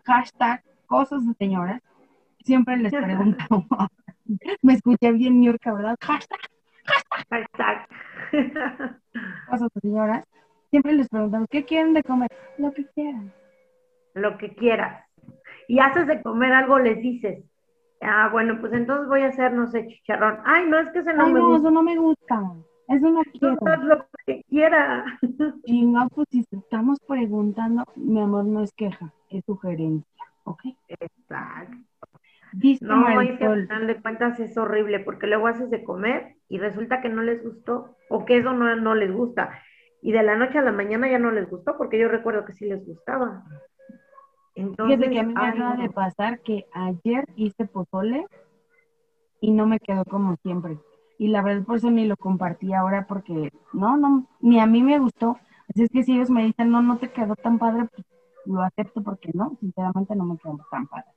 hashtag 0.06 0.64
cosas 0.86 1.28
de 1.28 1.34
señoras, 1.34 1.82
siempre 2.46 2.78
les 2.78 2.94
preguntamos, 3.04 3.68
me 4.62 4.74
escuché 4.74 5.12
bien 5.12 5.40
New 5.40 5.52
York, 5.52 5.62
¿verdad? 5.66 5.96
Hashtag 6.02 6.40
Hashtag. 7.30 7.88
de 8.32 9.70
señoras, 9.82 10.26
siempre 10.70 10.94
les 10.94 11.08
preguntamos, 11.08 11.48
¿qué 11.50 11.64
quieren 11.64 11.94
de 11.94 12.04
comer? 12.04 12.30
Lo 12.58 12.72
que 12.74 12.86
quieran. 12.88 13.34
lo 14.14 14.38
que 14.38 14.54
quieras. 14.56 15.06
Y 15.68 15.80
haces 15.80 16.08
de 16.08 16.22
comer 16.22 16.52
algo, 16.54 16.80
les 16.80 17.02
dices, 17.02 17.44
ah, 18.02 18.30
bueno, 18.32 18.60
pues 18.60 18.74
entonces 18.74 19.08
voy 19.08 19.22
a 19.22 19.28
hacer, 19.28 19.54
no 19.54 19.68
sé, 19.68 19.88
chicharrón. 19.88 20.40
Ay, 20.46 20.66
no, 20.68 20.80
es 20.80 20.90
que 20.90 21.00
ese 21.00 21.14
no 21.14 21.24
Ay, 21.24 21.34
me 21.34 21.40
no, 21.40 21.48
gusta. 21.48 21.62
eso 21.62 21.72
no 21.72 21.84
me 21.84 21.98
gusta. 21.98 22.54
Eso 22.90 23.10
no 23.10 23.22
quiero. 23.24 23.58
Haz 23.66 23.84
lo 23.84 24.06
que 24.26 24.44
quiera. 24.50 25.06
Y 25.66 25.86
no, 25.86 26.10
pues 26.10 26.28
si 26.30 26.46
estamos 26.52 27.00
preguntando, 27.08 27.86
mi 27.96 28.20
amor, 28.20 28.46
no 28.46 28.62
es 28.62 28.74
queja, 28.74 29.14
es 29.30 29.44
sugerencia, 29.46 30.26
¿ok? 30.44 30.62
Exacto. 30.90 31.78
No, 32.82 33.22
y 33.22 33.38
que 33.38 33.46
al 33.46 33.64
final 33.64 33.88
de 33.88 34.02
cuentas 34.02 34.40
es 34.40 34.58
horrible 34.58 35.00
porque 35.00 35.28
luego 35.28 35.48
haces 35.48 35.70
de 35.70 35.84
comer 35.84 36.36
y 36.48 36.60
resulta 36.60 37.02
que 37.02 37.10
no 37.10 37.24
les 37.24 37.44
gustó 37.44 37.98
o 38.10 38.26
que 38.26 38.38
eso 38.38 38.54
no, 38.54 38.76
no 38.76 38.96
les 38.96 39.12
gusta. 39.12 39.60
Y 40.02 40.12
de 40.12 40.22
la 40.22 40.36
noche 40.36 40.60
a 40.60 40.62
la 40.62 40.72
mañana 40.72 41.10
ya 41.10 41.18
no 41.18 41.32
les 41.32 41.50
gustó 41.50 41.78
porque 41.78 41.98
yo 41.98 42.10
recuerdo 42.10 42.46
que 42.46 42.54
sí 42.54 42.66
les 42.66 42.86
gustaba. 42.86 43.44
Entonces, 44.56 44.98
fíjate 44.98 45.14
que 45.14 45.20
a 45.20 45.24
mí 45.24 45.34
me 45.34 45.42
ay, 45.42 45.50
acaba 45.50 45.76
de 45.78 45.90
pasar 45.90 46.40
que 46.42 46.66
ayer 46.74 47.26
hice 47.36 47.66
pozole 47.66 48.28
y 49.42 49.52
no 49.52 49.66
me 49.66 49.80
quedó 49.80 50.06
como 50.06 50.36
siempre. 50.38 50.78
Y 51.18 51.30
la 51.30 51.42
verdad 51.42 51.66
por 51.66 51.78
eso 51.78 51.90
ni 51.90 52.06
lo 52.06 52.18
compartí 52.18 52.74
ahora 52.74 53.08
porque 53.08 53.52
no, 53.72 53.98
no, 53.98 54.28
ni 54.42 54.60
a 54.60 54.68
mí 54.68 54.84
me 54.84 55.00
gustó. 55.00 55.38
Así 55.70 55.84
es 55.84 55.90
que 55.90 56.04
si 56.04 56.14
ellos 56.14 56.30
me 56.30 56.44
dicen, 56.44 56.70
no, 56.70 56.82
no 56.82 56.98
te 56.98 57.12
quedó 57.12 57.36
tan 57.36 57.58
padre, 57.58 57.88
pues 57.94 58.06
lo 58.46 58.62
acepto 58.62 59.02
porque 59.02 59.32
no, 59.34 59.58
sinceramente 59.60 60.16
no 60.16 60.26
me 60.26 60.38
quedó 60.38 60.60
tan 60.70 60.88
padre. 60.88 61.08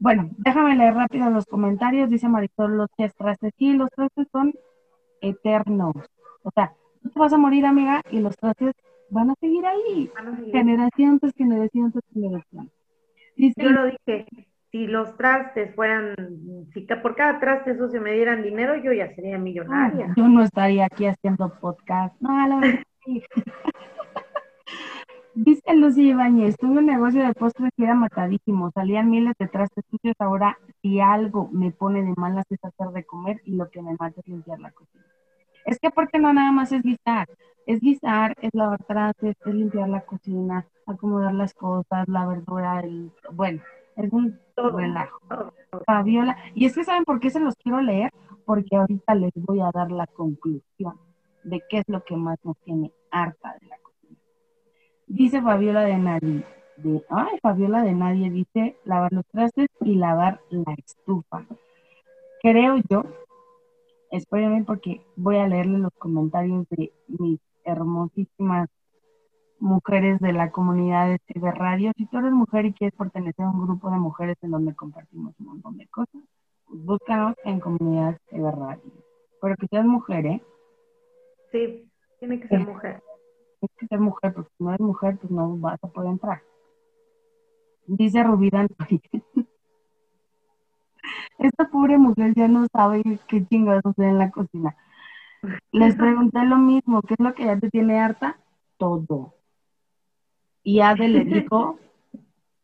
Bueno, 0.00 0.30
déjame 0.38 0.76
leer 0.76 0.94
rápido 0.94 1.28
los 1.30 1.44
comentarios. 1.46 2.08
Dice 2.10 2.28
Marisol, 2.28 2.76
los 2.76 2.88
tres 2.96 3.14
trastes. 3.16 3.52
Sí, 3.58 3.72
los 3.72 3.90
trastes 3.90 4.28
son 4.30 4.52
eternos. 5.20 5.94
O 6.42 6.50
sea, 6.52 6.72
tú 7.02 7.10
te 7.10 7.18
vas 7.18 7.32
a 7.32 7.38
morir, 7.38 7.66
amiga, 7.66 8.00
y 8.10 8.20
los 8.20 8.36
trastes 8.36 8.74
van 9.10 9.30
a 9.30 9.34
seguir 9.40 9.64
ahí. 9.66 10.10
A 10.16 10.36
seguir. 10.36 10.52
Generación 10.52 11.18
tras 11.18 11.32
generación 11.34 11.92
tras 11.92 12.04
generación. 12.12 12.70
Dice, 13.36 13.62
Yo 13.62 13.70
lo 13.70 13.86
dije, 13.86 14.26
si 14.70 14.86
los 14.86 15.16
trastes 15.16 15.74
fueran, 15.74 16.14
si 16.74 16.82
por 17.02 17.14
cada 17.16 17.40
traste 17.40 17.76
sucio 17.76 18.00
me 18.00 18.12
dieran 18.12 18.42
dinero, 18.42 18.76
yo 18.76 18.92
ya 18.92 19.12
sería 19.14 19.36
"Ah, 19.36 19.38
millonaria. 19.38 20.12
yo 20.16 20.28
no 20.28 20.42
estaría 20.42 20.86
aquí 20.86 21.06
haciendo 21.06 21.52
podcast. 21.60 22.14
No, 22.20 22.46
la 22.46 22.56
verdad 22.60 22.80
sí. 23.04 23.22
Dice 25.40 25.72
Lucy 25.72 26.08
Ibáñez, 26.10 26.56
tuve 26.56 26.78
un 26.78 26.86
negocio 26.86 27.24
de 27.24 27.32
postres 27.32 27.70
que 27.76 27.84
era 27.84 27.94
matadísimo, 27.94 28.72
salían 28.72 29.08
miles 29.08 29.34
de 29.38 29.46
trastes 29.46 29.84
sucios, 29.88 30.16
ahora 30.18 30.58
si 30.82 30.98
algo 30.98 31.48
me 31.52 31.70
pone 31.70 32.02
de 32.02 32.12
malas 32.16 32.44
es 32.50 32.58
hacer 32.64 32.88
de 32.88 33.04
comer 33.04 33.40
y 33.44 33.54
lo 33.54 33.70
que 33.70 33.80
me 33.80 33.94
mata 34.00 34.20
es 34.20 34.26
limpiar 34.26 34.58
la 34.58 34.72
cocina. 34.72 35.04
Es 35.64 35.78
que 35.78 35.86
aparte 35.86 36.18
no 36.18 36.32
nada 36.32 36.50
más 36.50 36.72
es 36.72 36.82
guisar, 36.82 37.28
es 37.66 37.78
guisar, 37.78 38.34
es 38.42 38.52
lavar 38.52 38.82
trastes, 38.82 39.36
es 39.46 39.54
limpiar 39.54 39.88
la 39.88 40.00
cocina, 40.00 40.66
acomodar 40.86 41.34
las 41.34 41.54
cosas, 41.54 42.08
la 42.08 42.26
verdura, 42.26 42.80
el, 42.80 43.12
bueno, 43.30 43.62
es 43.94 44.12
un 44.12 44.40
relajo. 44.56 45.20
Fabiola, 45.86 46.36
y 46.56 46.64
es 46.64 46.74
que 46.74 46.82
¿saben 46.82 47.04
por 47.04 47.20
qué 47.20 47.30
se 47.30 47.38
los 47.38 47.54
quiero 47.54 47.80
leer? 47.80 48.10
Porque 48.44 48.74
ahorita 48.74 49.14
les 49.14 49.32
voy 49.36 49.60
a 49.60 49.70
dar 49.72 49.92
la 49.92 50.08
conclusión 50.08 50.94
de 51.44 51.62
qué 51.70 51.78
es 51.78 51.84
lo 51.86 52.02
que 52.02 52.16
más 52.16 52.44
nos 52.44 52.56
tiene 52.64 52.90
harta 53.12 53.56
de 53.60 53.68
la 53.68 53.76
cocina. 53.76 53.87
Dice 55.08 55.40
Fabiola 55.40 55.82
de 55.84 55.96
Nadie, 55.98 56.44
de, 56.76 57.02
ay, 57.08 57.38
Fabiola 57.42 57.82
de 57.82 57.94
Nadie 57.94 58.30
dice 58.30 58.76
lavar 58.84 59.12
los 59.12 59.26
trastes 59.26 59.68
y 59.80 59.94
lavar 59.94 60.40
la 60.50 60.74
estufa. 60.74 61.46
Creo 62.42 62.76
yo, 62.88 63.04
espérenme 64.10 64.64
porque 64.64 65.00
voy 65.16 65.36
a 65.36 65.48
leerle 65.48 65.78
los 65.78 65.92
comentarios 65.94 66.68
de 66.70 66.92
mis 67.08 67.40
hermosísimas 67.64 68.68
mujeres 69.60 70.20
de 70.20 70.32
la 70.32 70.50
comunidad 70.50 71.08
de 71.08 71.18
TV 71.20 71.50
Radio. 71.52 71.90
Si 71.96 72.06
tú 72.06 72.18
eres 72.18 72.32
mujer 72.32 72.66
y 72.66 72.72
quieres 72.74 72.96
pertenecer 72.96 73.44
a 73.44 73.50
un 73.50 73.66
grupo 73.66 73.90
de 73.90 73.96
mujeres 73.98 74.36
en 74.42 74.50
donde 74.52 74.74
compartimos 74.74 75.34
un 75.40 75.46
montón 75.46 75.78
de 75.78 75.86
cosas, 75.88 76.22
pues 76.66 76.84
búscanos 76.84 77.34
en 77.44 77.60
comunidad 77.60 78.18
TV 78.30 78.50
Radio. 78.52 78.92
Pero 79.40 79.56
que 79.56 79.66
seas 79.68 79.86
mujer, 79.86 80.26
¿eh? 80.26 80.42
Sí, 81.50 81.90
tiene 82.20 82.40
que 82.40 82.48
ser 82.48 82.60
Sí. 82.60 82.66
mujer. 82.66 83.02
Tienes 83.60 83.76
que 83.76 83.86
ser 83.86 84.00
mujer, 84.00 84.34
porque 84.34 84.50
si 84.56 84.64
no 84.64 84.70
eres 84.70 84.80
mujer, 84.80 85.18
pues 85.18 85.30
no 85.30 85.56
vas 85.56 85.82
a 85.82 85.88
poder 85.88 86.10
entrar. 86.10 86.42
Dice 87.86 88.22
Rubí 88.22 88.50
Dantoni. 88.50 89.00
Esta 91.38 91.68
pobre 91.68 91.98
mujer 91.98 92.34
ya 92.34 92.48
no 92.48 92.66
sabe 92.72 93.02
qué 93.28 93.46
chingados 93.46 93.86
hacer 93.86 94.06
en 94.06 94.18
la 94.18 94.30
cocina. 94.30 94.76
Les 95.72 95.96
pregunté 95.96 96.44
lo 96.44 96.56
mismo, 96.56 97.00
¿qué 97.02 97.14
es 97.14 97.20
lo 97.20 97.34
que 97.34 97.44
ya 97.46 97.58
te 97.58 97.70
tiene 97.70 98.00
harta? 98.00 98.38
Todo. 98.76 99.34
Y 100.62 100.80
Ade 100.80 101.08
le 101.08 101.24
dijo 101.24 101.78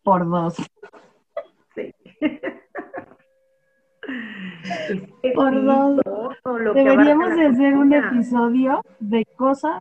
por 0.03 0.29
dos. 0.29 0.57
Sí. 1.75 1.95
Por 5.35 5.65
dos. 5.65 6.01
Deberíamos 6.75 7.37
de 7.37 7.47
hacer 7.47 7.75
un 7.77 7.93
episodio 7.93 8.83
de 9.01 9.25
cosas 9.37 9.81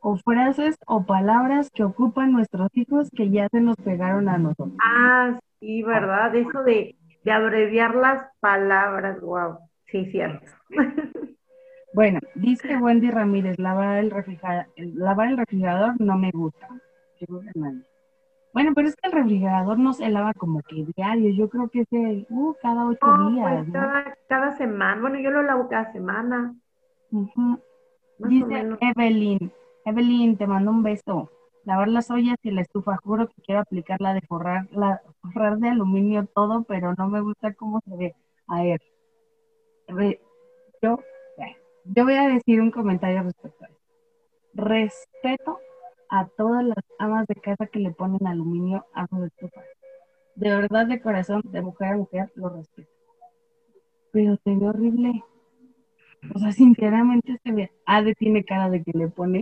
o 0.00 0.16
frases 0.16 0.76
o 0.86 1.04
palabras 1.04 1.70
que 1.70 1.84
ocupan 1.84 2.32
nuestros 2.32 2.68
hijos 2.74 3.10
que 3.10 3.30
ya 3.30 3.48
se 3.48 3.60
nos 3.60 3.76
pegaron 3.76 4.28
a 4.28 4.38
nosotros. 4.38 4.76
Ah, 4.82 5.38
sí, 5.60 5.82
¿verdad? 5.82 6.34
Eso 6.34 6.62
de, 6.62 6.96
de 7.24 7.32
abreviar 7.32 7.94
las 7.94 8.26
palabras, 8.40 9.20
wow. 9.20 9.58
Sí, 9.86 10.06
cierto. 10.10 10.50
Bueno, 11.94 12.20
dice 12.34 12.76
Wendy 12.76 13.10
Ramírez, 13.10 13.58
lavar 13.58 13.98
el, 13.98 14.10
refrigerador, 14.10 14.66
lavar 14.76 15.28
el 15.28 15.38
refrigerador 15.38 16.00
no 16.00 16.18
me 16.18 16.30
gusta. 16.30 16.68
Bueno, 18.52 18.72
pero 18.74 18.88
es 18.88 18.94
que 18.94 19.08
el 19.08 19.12
refrigerador 19.12 19.78
no 19.78 19.92
se 19.92 20.08
lava 20.08 20.34
como 20.34 20.60
que 20.60 20.86
diario. 20.94 21.30
Yo 21.30 21.48
creo 21.48 21.68
que 21.68 21.80
es 21.80 21.90
de, 21.90 22.26
uh, 22.28 22.54
cada 22.62 22.86
ocho 22.86 23.30
días. 23.30 23.64
pues 23.64 23.66
¿no? 23.68 23.72
cada, 23.72 24.16
cada 24.28 24.56
semana. 24.56 25.00
Bueno, 25.00 25.18
yo 25.18 25.30
lo 25.30 25.42
lavo 25.42 25.68
cada 25.68 25.90
semana, 25.92 26.54
más 27.10 27.30
o 27.36 27.58
Dice. 28.28 28.68
Evelyn, 28.80 29.52
Evelyn, 29.88 30.36
te 30.36 30.46
mando 30.46 30.70
un 30.70 30.82
beso. 30.82 31.30
Lavar 31.64 31.88
las 31.88 32.10
ollas 32.10 32.36
y 32.42 32.50
la 32.50 32.60
estufa, 32.60 32.98
juro 32.98 33.26
que 33.26 33.40
quiero 33.42 33.62
aplicar 33.62 34.00
la 34.02 34.12
de 34.12 34.20
forrar, 34.20 34.68
la 34.70 35.00
forrar 35.22 35.56
de 35.58 35.70
aluminio 35.70 36.26
todo, 36.26 36.64
pero 36.64 36.94
no 36.98 37.08
me 37.08 37.22
gusta 37.22 37.54
cómo 37.54 37.80
se 37.80 37.96
ve. 37.96 38.14
A 38.48 38.62
ver, 38.62 38.80
yo, 40.82 41.00
yo 41.84 42.04
voy 42.04 42.14
a 42.14 42.28
decir 42.28 42.60
un 42.60 42.70
comentario 42.70 43.22
respecto 43.22 43.64
a 43.64 43.68
eso. 43.68 43.78
Respeto 44.52 45.58
a 46.10 46.26
todas 46.26 46.64
las 46.64 46.84
amas 46.98 47.26
de 47.26 47.36
casa 47.36 47.66
que 47.66 47.78
le 47.78 47.90
ponen 47.90 48.26
aluminio 48.26 48.84
a 48.92 49.06
sus 49.06 49.24
estufas. 49.24 49.64
De 50.34 50.50
verdad, 50.50 50.86
de 50.86 51.00
corazón, 51.00 51.40
de 51.44 51.62
mujer 51.62 51.94
a 51.94 51.96
mujer, 51.96 52.32
lo 52.34 52.50
respeto. 52.50 52.90
Pero 54.12 54.36
se 54.36 54.54
ve 54.54 54.68
horrible. 54.68 55.24
O 56.34 56.38
sea, 56.38 56.52
sinceramente 56.52 57.38
se 57.42 57.52
ve. 57.52 57.72
Ade 57.86 58.14
tiene 58.14 58.44
cara 58.44 58.68
de 58.68 58.82
que 58.82 58.92
le 58.92 59.08
pone 59.08 59.40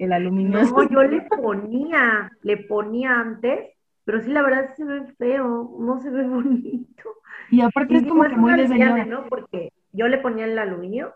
el 0.00 0.12
aluminio. 0.12 0.62
No, 0.62 0.88
yo 0.88 1.02
le 1.02 1.20
ponía, 1.22 2.32
le 2.42 2.56
ponía 2.56 3.20
antes, 3.20 3.76
pero 4.04 4.20
sí, 4.22 4.30
la 4.30 4.42
verdad 4.42 4.74
se 4.74 4.84
ve 4.84 5.06
feo, 5.18 5.76
no 5.78 6.00
se 6.00 6.10
ve 6.10 6.22
bonito. 6.26 7.10
Y 7.50 7.60
aparte 7.60 7.94
Y 7.94 7.96
es 7.98 8.06
como 8.06 8.22
que 8.24 8.36
muy. 8.36 9.06
¿no? 9.06 9.26
Porque 9.28 9.72
yo 9.92 10.08
le 10.08 10.18
ponía 10.18 10.46
el 10.46 10.58
aluminio 10.58 11.14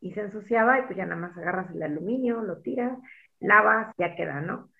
y 0.00 0.12
se 0.12 0.22
ensuciaba 0.22 0.80
y 0.80 0.82
pues 0.82 0.96
ya 0.96 1.06
nada 1.06 1.20
más 1.20 1.36
agarras 1.36 1.70
el 1.74 1.82
aluminio, 1.82 2.42
lo 2.42 2.58
tiras, 2.58 2.98
lavas, 3.40 3.94
ya 3.96 4.16
queda, 4.16 4.40
¿no? 4.40 4.70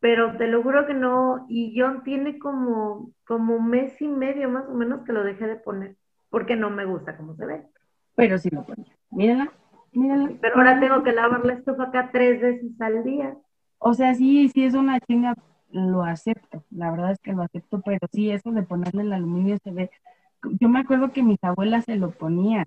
Pero 0.00 0.36
te 0.36 0.46
lo 0.46 0.62
juro 0.62 0.86
que 0.86 0.94
no, 0.94 1.46
y 1.48 1.78
John 1.78 2.02
tiene 2.04 2.38
como, 2.38 3.12
como 3.26 3.60
mes 3.60 4.00
y 4.00 4.08
medio 4.08 4.48
más 4.48 4.66
o 4.68 4.74
menos 4.74 5.04
que 5.04 5.12
lo 5.12 5.24
dejé 5.24 5.46
de 5.46 5.56
poner, 5.56 5.96
porque 6.30 6.56
no 6.56 6.70
me 6.70 6.84
gusta 6.84 7.16
cómo 7.16 7.34
se 7.34 7.46
ve. 7.46 7.62
Pero 8.14 8.38
sí 8.38 8.48
lo 8.50 8.64
ponía. 8.64 8.92
Mírala, 9.10 9.52
mírala. 9.92 10.30
Pero 10.40 10.56
ahora 10.56 10.80
tengo 10.80 11.02
que 11.02 11.12
lavar 11.12 11.44
la 11.44 11.54
estufa 11.54 11.84
acá 11.84 12.10
tres 12.12 12.40
veces 12.40 12.80
al 12.80 13.04
día. 13.04 13.36
O 13.78 13.94
sea, 13.94 14.14
sí, 14.14 14.48
sí 14.48 14.64
es 14.64 14.74
una 14.74 15.00
chinga, 15.00 15.34
lo 15.70 16.02
acepto. 16.02 16.64
La 16.70 16.90
verdad 16.90 17.12
es 17.12 17.20
que 17.20 17.32
lo 17.32 17.42
acepto, 17.42 17.80
pero 17.80 18.06
sí, 18.12 18.30
eso 18.30 18.50
de 18.52 18.62
ponerle 18.62 19.02
el 19.02 19.12
aluminio 19.12 19.58
se 19.62 19.70
ve. 19.70 19.90
Yo 20.60 20.68
me 20.68 20.80
acuerdo 20.80 21.12
que 21.12 21.22
mis 21.22 21.42
abuelas 21.42 21.84
se 21.84 21.96
lo 21.96 22.10
ponían. 22.10 22.64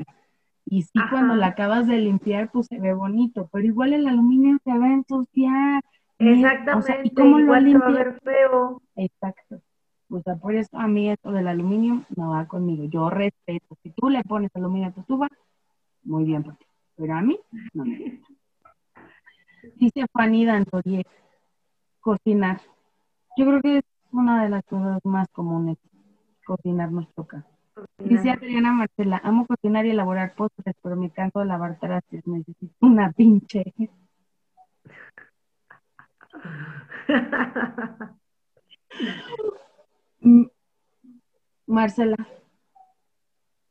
Y 0.65 0.83
sí, 0.83 0.99
Ajá. 0.99 1.09
cuando 1.09 1.35
la 1.35 1.47
acabas 1.47 1.87
de 1.87 1.97
limpiar, 1.97 2.49
pues 2.51 2.67
se 2.67 2.79
ve 2.79 2.93
bonito. 2.93 3.49
Pero 3.51 3.65
igual 3.65 3.93
el 3.93 4.07
aluminio 4.07 4.57
se 4.63 4.77
va 4.77 4.85
a 4.85 4.93
ensuciar. 4.93 5.81
Exactamente, 6.19 6.73
O 6.77 6.81
sea, 6.81 6.99
¿y 7.03 7.09
cómo 7.11 7.39
lo 7.39 7.45
igual 7.45 7.71
se 7.71 7.77
va 7.77 7.87
a 7.87 7.91
ver 7.91 8.19
feo. 8.21 8.81
Exacto. 8.95 9.61
O 10.09 10.21
sea, 10.21 10.35
por 10.35 10.55
eso 10.55 10.77
a 10.77 10.87
mí 10.87 11.09
esto 11.09 11.31
del 11.31 11.47
aluminio 11.47 12.03
no 12.15 12.31
va 12.31 12.45
conmigo. 12.45 12.85
Yo 12.85 13.09
respeto. 13.09 13.77
Si 13.81 13.89
tú 13.91 14.09
le 14.09 14.23
pones 14.23 14.51
aluminio 14.55 14.89
a 14.89 14.91
tu 14.91 15.01
estufa, 15.01 15.27
muy 16.03 16.25
bien 16.25 16.43
por 16.43 16.55
ti. 16.55 16.65
Pero 17.01 17.15
a 17.15 17.22
mí 17.22 17.39
no 17.74 17.84
me 17.84 17.98
gusta. 17.98 18.27
Dice 19.75 20.05
Fanny 20.13 20.46
Dantorie, 20.46 21.03
cocinar. 22.00 22.62
Yo 23.36 23.48
creo 23.48 23.60
que 23.60 23.77
es 23.79 23.84
una 24.12 24.43
de 24.43 24.50
las 24.50 24.63
cosas 24.65 25.03
más 25.03 25.27
comunes. 25.29 25.79
Cocinar 26.46 26.91
nos 26.91 27.12
toca. 27.15 27.43
Dice 27.98 28.29
Adriana 28.29 28.72
Marcela, 28.72 29.20
amo 29.24 29.48
cocinar 29.48 29.84
y 29.88 29.89
elaborar 29.89 30.36
postres, 30.36 30.75
pero 30.84 30.96
me 30.96 31.10
canso 31.10 31.39
de 31.39 31.46
lavar 31.46 31.79
trastes. 31.79 32.27
Necesito 32.27 32.75
una 32.81 33.12
pinche. 33.12 33.74
Marcela. 41.65 42.27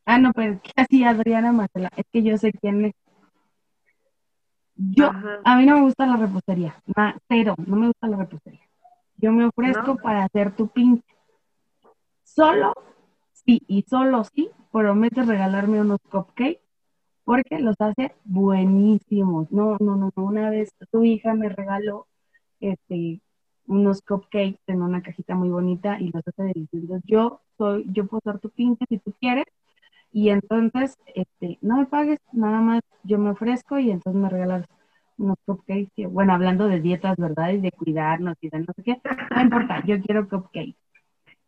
Ah, 0.04 0.18
no, 0.18 0.32
pero 0.32 0.60
¿qué 0.60 0.72
hacía 0.74 1.10
Adriana 1.10 1.52
Marcela? 1.52 1.90
Es 1.96 2.06
que 2.12 2.24
yo 2.24 2.36
sé 2.36 2.50
quién 2.52 2.86
es. 2.86 2.94
Yo, 4.82 5.08
Ajá. 5.08 5.40
a 5.44 5.56
mí 5.58 5.66
no 5.66 5.76
me 5.76 5.82
gusta 5.82 6.06
la 6.06 6.16
repostería. 6.16 6.74
Na- 6.96 7.18
cero, 7.28 7.54
no 7.66 7.76
me 7.76 7.86
gusta 7.88 8.08
la 8.08 8.16
repostería. 8.16 8.66
Yo 9.18 9.30
me 9.30 9.44
ofrezco 9.44 9.88
¿No? 9.88 9.96
para 9.96 10.24
hacer 10.24 10.56
tu 10.56 10.68
pinche. 10.68 11.04
Solo, 12.24 12.72
sí, 13.32 13.60
y 13.66 13.82
solo 13.82 14.24
sí, 14.24 14.48
prometes 14.72 15.26
regalarme 15.26 15.80
unos 15.80 15.98
cupcakes 16.10 16.62
porque 17.24 17.58
los 17.58 17.76
hace 17.78 18.14
buenísimos. 18.24 19.52
No, 19.52 19.76
no, 19.80 19.96
no, 19.96 20.10
no. 20.16 20.22
Una 20.24 20.48
vez 20.48 20.70
tu 20.90 21.04
hija 21.04 21.34
me 21.34 21.50
regaló 21.50 22.06
este, 22.60 23.20
unos 23.66 24.00
cupcakes 24.00 24.60
en 24.66 24.80
una 24.80 25.02
cajita 25.02 25.34
muy 25.34 25.50
bonita 25.50 26.00
y 26.00 26.10
los 26.10 26.26
hace 26.26 26.42
deliciosos. 26.42 27.02
Yo 27.04 27.42
soy, 27.58 27.84
yo 27.92 28.06
puedo 28.06 28.22
ser 28.24 28.38
tu 28.38 28.48
pinche 28.48 28.86
si 28.88 28.98
tú 28.98 29.12
quieres. 29.20 29.44
Y 30.12 30.30
entonces, 30.30 30.98
este, 31.14 31.58
no 31.62 31.78
me 31.78 31.86
pagues, 31.86 32.18
nada 32.32 32.60
más 32.60 32.82
yo 33.04 33.18
me 33.18 33.30
ofrezco 33.30 33.78
y 33.78 33.90
entonces 33.90 34.20
me 34.20 34.28
regalas 34.28 34.66
unos 35.18 35.36
cupcakes. 35.44 36.06
bueno, 36.08 36.32
hablando 36.32 36.66
de 36.66 36.80
dietas, 36.80 37.16
¿verdad? 37.16 37.50
Y 37.50 37.58
de 37.58 37.72
cuidarnos 37.72 38.36
y 38.40 38.48
de 38.48 38.60
no 38.60 38.72
sé 38.74 38.82
qué. 38.82 39.00
No 39.34 39.42
importa, 39.42 39.84
yo 39.86 40.00
quiero 40.00 40.28
cupcakes. 40.28 40.76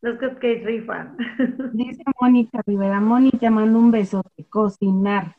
Los 0.03 0.19
cupcakes 0.19 0.65
rifan. 0.65 1.17
Dice 1.73 2.03
Mónica 2.21 2.61
Rivera, 2.67 3.01
Moni, 3.01 3.31
te 3.31 3.51
mando 3.51 3.79
un 3.79 3.91
besote. 3.91 4.45
Cocinar. 4.49 5.37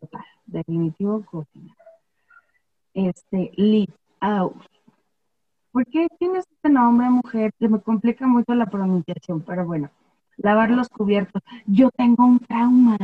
Total, 0.00 0.24
definitivo 0.46 1.24
cocinar. 1.24 1.76
Este, 2.94 3.52
Liz, 3.56 3.88
au. 4.20 4.54
¿Por 5.72 5.86
qué 5.86 6.06
tienes 6.18 6.44
este 6.50 6.68
nombre, 6.68 7.08
mujer? 7.08 7.50
Se 7.58 7.66
me 7.66 7.80
complica 7.80 8.26
mucho 8.26 8.54
la 8.54 8.66
pronunciación, 8.66 9.40
pero 9.40 9.64
bueno. 9.64 9.90
Lavar 10.36 10.70
los 10.70 10.88
cubiertos. 10.88 11.42
Yo 11.66 11.90
tengo 11.90 12.24
un 12.24 12.40
trauma. 12.40 12.96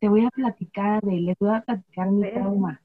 Te 0.00 0.08
voy 0.08 0.24
a 0.24 0.30
platicar 0.30 1.02
de, 1.02 1.20
les 1.20 1.38
voy 1.38 1.54
a 1.54 1.60
platicar 1.60 2.10
mi 2.10 2.30
trauma. 2.30 2.80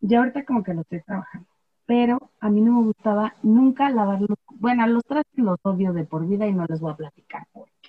Ya 0.00 0.18
ahorita 0.18 0.44
como 0.44 0.62
que 0.62 0.74
lo 0.74 0.82
estoy 0.82 1.00
trabajando. 1.02 1.48
Pero 1.86 2.30
a 2.40 2.48
mí 2.48 2.60
no 2.60 2.72
me 2.72 2.82
gustaba 2.86 3.34
nunca 3.42 3.90
lavar 3.90 4.20
los, 4.20 4.38
bueno, 4.54 4.86
los 4.86 5.04
trastes 5.04 5.44
los 5.44 5.58
odio 5.62 5.92
de 5.92 6.04
por 6.04 6.26
vida 6.26 6.46
y 6.46 6.52
no 6.52 6.64
les 6.66 6.80
voy 6.80 6.92
a 6.92 6.96
platicar 6.96 7.46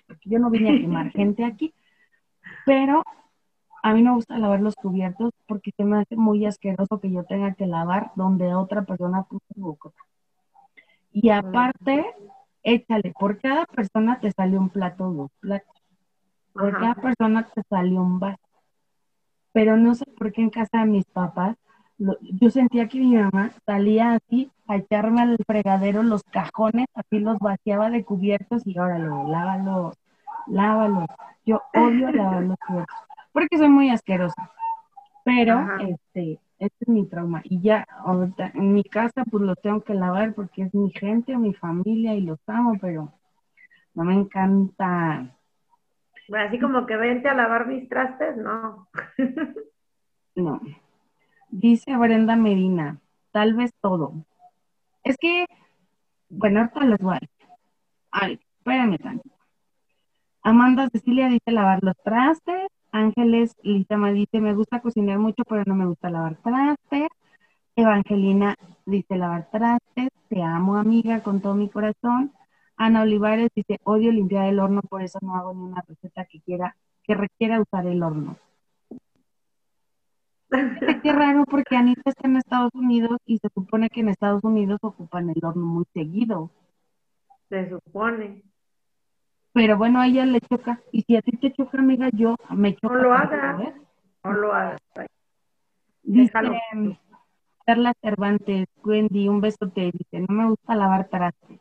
porque 0.08 0.30
yo 0.30 0.40
no 0.40 0.50
vine 0.50 0.70
a 0.70 0.80
quemar 0.80 1.12
gente 1.12 1.46
aquí. 1.46 1.74
Pero 2.66 3.04
a 3.82 3.94
mí 3.94 4.02
no 4.02 4.12
me 4.12 4.16
gusta 4.18 4.38
lavar 4.38 4.62
los 4.62 4.76
cubiertos 4.76 5.32
porque 5.48 5.72
se 5.76 5.84
me 5.84 6.00
hace 6.00 6.16
muy 6.16 6.46
asqueroso 6.46 7.00
que 7.00 7.12
yo 7.12 7.24
tenga 7.24 7.54
que 7.54 7.68
lavar 7.68 8.12
donde 8.16 8.54
otra 8.54 8.84
persona 8.84 9.24
puso 9.24 9.46
su 9.54 9.62
bocota. 9.62 10.00
Y 11.12 11.30
aparte, 11.30 12.06
échale, 12.64 13.14
por 13.20 13.40
cada 13.40 13.66
persona 13.66 14.20
te 14.20 14.32
sale 14.32 14.58
un 14.58 14.70
plato 14.70 15.12
dos 15.12 15.32
platos. 15.40 15.76
Por 16.54 16.70
Ajá. 16.70 16.80
cada 16.80 16.96
persona 16.96 17.48
te 17.54 17.62
salió 17.70 18.02
un 18.02 18.20
vaso. 18.20 18.38
Pero 19.52 19.78
no 19.78 19.94
sé 19.96 20.06
por 20.18 20.32
qué 20.32 20.42
en 20.42 20.50
casa 20.50 20.80
de 20.80 20.86
mis 20.86 21.06
papás, 21.06 21.56
lo- 21.98 22.18
yo 22.22 22.50
sentía 22.50 22.88
que 22.88 23.00
mi 23.00 23.16
mamá 23.16 23.52
salía 23.66 24.14
así 24.14 24.52
a 24.68 24.78
echarme 24.78 25.22
al 25.22 25.38
fregadero 25.46 26.02
los 26.04 26.24
cajones, 26.24 26.88
así 26.96 27.20
los 27.20 27.38
vaciaba 27.40 27.90
de 27.90 28.04
cubiertos 28.04 28.66
y 28.66 28.78
ahora 28.78 28.98
lo 28.98 29.28
lávalos, 29.28 29.96
lávalos. 30.48 31.06
Yo 31.46 31.62
odio 31.74 32.12
lavar 32.12 32.44
los 32.44 32.58
cubiertos 32.66 32.96
porque 33.32 33.58
soy 33.58 33.70
muy 33.70 33.90
asquerosa. 33.90 34.52
Pero 35.26 35.60
Ajá. 35.60 35.78
este, 35.82 36.40
este 36.66 36.86
es 36.86 36.88
mi 36.88 37.06
trauma. 37.08 37.42
Y 37.44 37.62
ya 37.62 37.86
ahorita 38.06 38.52
en 38.54 38.74
mi 38.74 38.84
casa 38.84 39.24
pues 39.30 39.44
los 39.44 39.60
tengo 39.62 39.82
que 39.82 39.94
lavar 39.94 40.34
porque 40.34 40.64
es 40.64 40.74
mi 40.74 40.92
gente, 40.92 41.38
mi 41.38 41.54
familia 41.54 42.14
y 42.16 42.22
los 42.22 42.40
amo, 42.48 42.78
pero 42.80 43.14
no 43.94 44.04
me 44.04 44.14
encanta. 44.14 45.36
Así 46.34 46.60
como 46.60 46.86
que 46.86 46.96
vente 46.96 47.28
a 47.30 47.34
lavar 47.34 47.68
mis 47.68 47.88
trastes, 47.90 48.38
no. 48.38 48.88
No. 50.36 50.60
Dice 51.50 51.96
Brenda 51.96 52.36
Medina, 52.36 53.00
tal 53.32 53.54
vez 53.54 53.72
todo. 53.80 54.26
Es 55.04 55.16
que, 55.18 55.46
bueno, 56.30 56.62
ahorita 56.62 56.86
les 56.86 57.00
voy. 57.00 57.20
Ay, 58.10 58.40
espérame 58.58 58.98
tantito. 58.98 59.36
Amanda 60.42 60.90
Cecilia 60.90 61.28
dice 61.28 61.52
lavar 61.52 61.84
los 61.84 61.96
trastes. 62.04 62.68
Ángeles 62.94 63.56
Lizama 63.64 64.12
dice, 64.12 64.40
me 64.40 64.54
gusta 64.54 64.80
cocinar 64.80 65.18
mucho, 65.18 65.44
pero 65.50 65.64
no 65.66 65.74
me 65.74 65.88
gusta 65.88 66.12
lavar 66.12 66.38
trastes. 66.38 67.10
Evangelina 67.76 68.56
dice 68.86 69.18
lavar 69.18 69.50
trastes. 69.50 70.10
Te 70.30 70.44
amo, 70.44 70.78
amiga, 70.78 71.24
con 71.24 71.42
todo 71.42 71.56
mi 71.56 71.70
corazón. 71.70 72.32
Ana 72.78 73.02
Olivares 73.02 73.50
dice, 73.56 73.80
odio 73.84 74.12
limpiar 74.12 74.46
el 74.46 74.60
horno, 74.60 74.82
por 74.82 75.02
eso 75.02 75.18
no 75.24 75.36
hago 75.36 75.56
ni 75.56 75.64
una 75.64 75.84
receta 75.88 76.26
que 76.26 76.40
quiera, 76.42 76.76
que 77.04 77.16
requiera 77.16 77.60
usar 77.60 77.88
el 77.88 78.04
horno. 78.04 78.38
Qué 81.02 81.12
raro 81.12 81.46
porque 81.46 81.76
Anita 81.76 82.12
está 82.12 82.28
en 82.28 82.38
Estados 82.38 82.76
Unidos 82.76 83.18
y 83.26 83.40
se 83.40 83.50
supone 83.50 83.90
que 83.90 84.02
en 84.02 84.10
Estados 84.10 84.44
Unidos 84.44 84.78
ocupan 84.84 85.32
el 85.32 85.44
horno 85.44 85.66
muy 85.66 85.86
seguido. 85.96 86.52
Se 87.50 87.70
supone. 87.70 88.44
Pero 89.54 89.78
bueno, 89.78 90.02
a 90.02 90.08
ella 90.08 90.26
le 90.26 90.42
choca. 90.42 90.82
Y 90.92 91.04
si 91.04 91.16
a 91.16 91.22
ti 91.22 91.38
te 91.38 91.54
choca, 91.54 91.78
amiga, 91.78 92.10
yo 92.12 92.36
me 92.50 92.76
choca. 92.76 92.96
No 92.96 93.02
lo 93.02 93.14
hagas. 93.14 93.74
No 94.24 94.34
lo 94.34 94.54
hagas. 94.54 94.82
Dice 96.02 96.34
em, 96.72 96.98
Carla 97.66 97.94
Cervantes, 98.02 98.68
Wendy, 98.84 99.30
un 99.30 99.42
besote. 99.42 99.92
Dice, 99.94 100.26
no 100.28 100.34
me 100.36 100.50
gusta 100.50 100.76
lavar 100.76 101.08
trastes. 101.08 101.60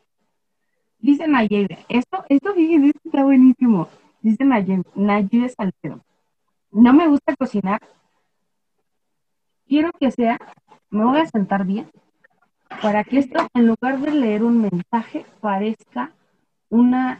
Dice 0.99 1.27
Nayib, 1.27 1.67
esto, 1.89 2.23
esto 2.29 2.53
fíjense, 2.53 2.87
esto 2.87 3.01
está 3.03 3.23
buenísimo. 3.23 3.89
Dice 4.21 4.45
Nayib, 4.45 4.85
Nayib 4.95 5.49
Salcedo. 5.49 6.01
No 6.71 6.93
me 6.93 7.07
gusta 7.07 7.35
cocinar. 7.35 7.81
Quiero 9.67 9.91
que 9.99 10.11
sea, 10.11 10.39
me 10.89 11.03
voy 11.03 11.19
a 11.19 11.25
sentar 11.25 11.65
bien, 11.65 11.89
para 12.81 13.03
que 13.03 13.19
esto, 13.19 13.47
en 13.53 13.67
lugar 13.67 13.99
de 13.99 14.11
leer 14.11 14.43
un 14.43 14.61
mensaje, 14.61 15.25
parezca 15.41 16.11
una 16.69 17.19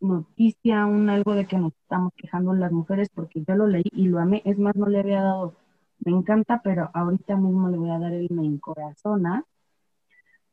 noticia, 0.00 0.86
un 0.86 1.08
algo 1.10 1.34
de 1.34 1.46
que 1.46 1.58
nos 1.58 1.72
estamos 1.74 2.12
quejando 2.16 2.52
las 2.54 2.72
mujeres, 2.72 3.08
porque 3.14 3.42
yo 3.46 3.54
lo 3.54 3.66
leí 3.66 3.84
y 3.92 4.08
lo 4.08 4.20
amé. 4.20 4.42
Es 4.44 4.58
más, 4.58 4.76
no 4.76 4.86
le 4.86 5.00
había 5.00 5.22
dado, 5.22 5.54
me 6.00 6.12
encanta, 6.12 6.60
pero 6.62 6.90
ahorita 6.94 7.36
mismo 7.36 7.68
le 7.68 7.78
voy 7.78 7.90
a 7.90 7.98
dar 7.98 8.12
el 8.12 8.28
me 8.30 8.44
encorazona. 8.46 9.44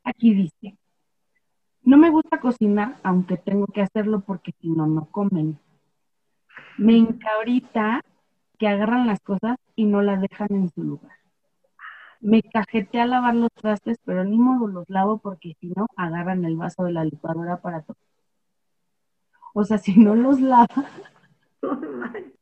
Aquí 0.04 0.34
dice, 0.34 0.78
no 1.82 1.98
me 1.98 2.10
gusta 2.10 2.40
cocinar, 2.40 2.96
aunque 3.02 3.36
tengo 3.36 3.66
que 3.66 3.82
hacerlo 3.82 4.20
porque 4.20 4.52
si 4.60 4.70
no, 4.70 4.86
no 4.86 5.06
comen. 5.10 5.58
Me 6.78 6.96
encabrita 6.96 8.00
que 8.58 8.68
agarran 8.68 9.06
las 9.06 9.20
cosas 9.20 9.56
y 9.76 9.84
no 9.84 10.02
las 10.02 10.20
dejan 10.20 10.48
en 10.50 10.70
su 10.70 10.82
lugar. 10.82 11.12
Me 12.20 12.42
cajete 12.42 13.00
a 13.00 13.06
lavar 13.06 13.34
los 13.34 13.50
trastes, 13.52 13.98
pero 14.04 14.24
ni 14.24 14.38
modo 14.38 14.66
los 14.66 14.88
lavo 14.88 15.18
porque 15.18 15.56
si 15.60 15.68
no, 15.68 15.86
agarran 15.96 16.44
el 16.44 16.56
vaso 16.56 16.84
de 16.84 16.92
la 16.92 17.04
licuadora 17.04 17.60
para 17.60 17.82
todo. 17.82 17.96
O 19.54 19.64
sea, 19.64 19.78
si 19.78 19.98
no 19.98 20.14
los 20.14 20.40
lava, 20.40 20.66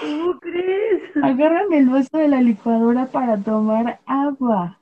¿Cómo 0.00 0.38
crees? 0.38 1.02
agarran 1.22 1.72
el 1.72 1.88
vaso 1.88 2.16
de 2.16 2.28
la 2.28 2.40
licuadora 2.40 3.06
para 3.06 3.36
tomar 3.38 3.98
agua. 4.06 4.78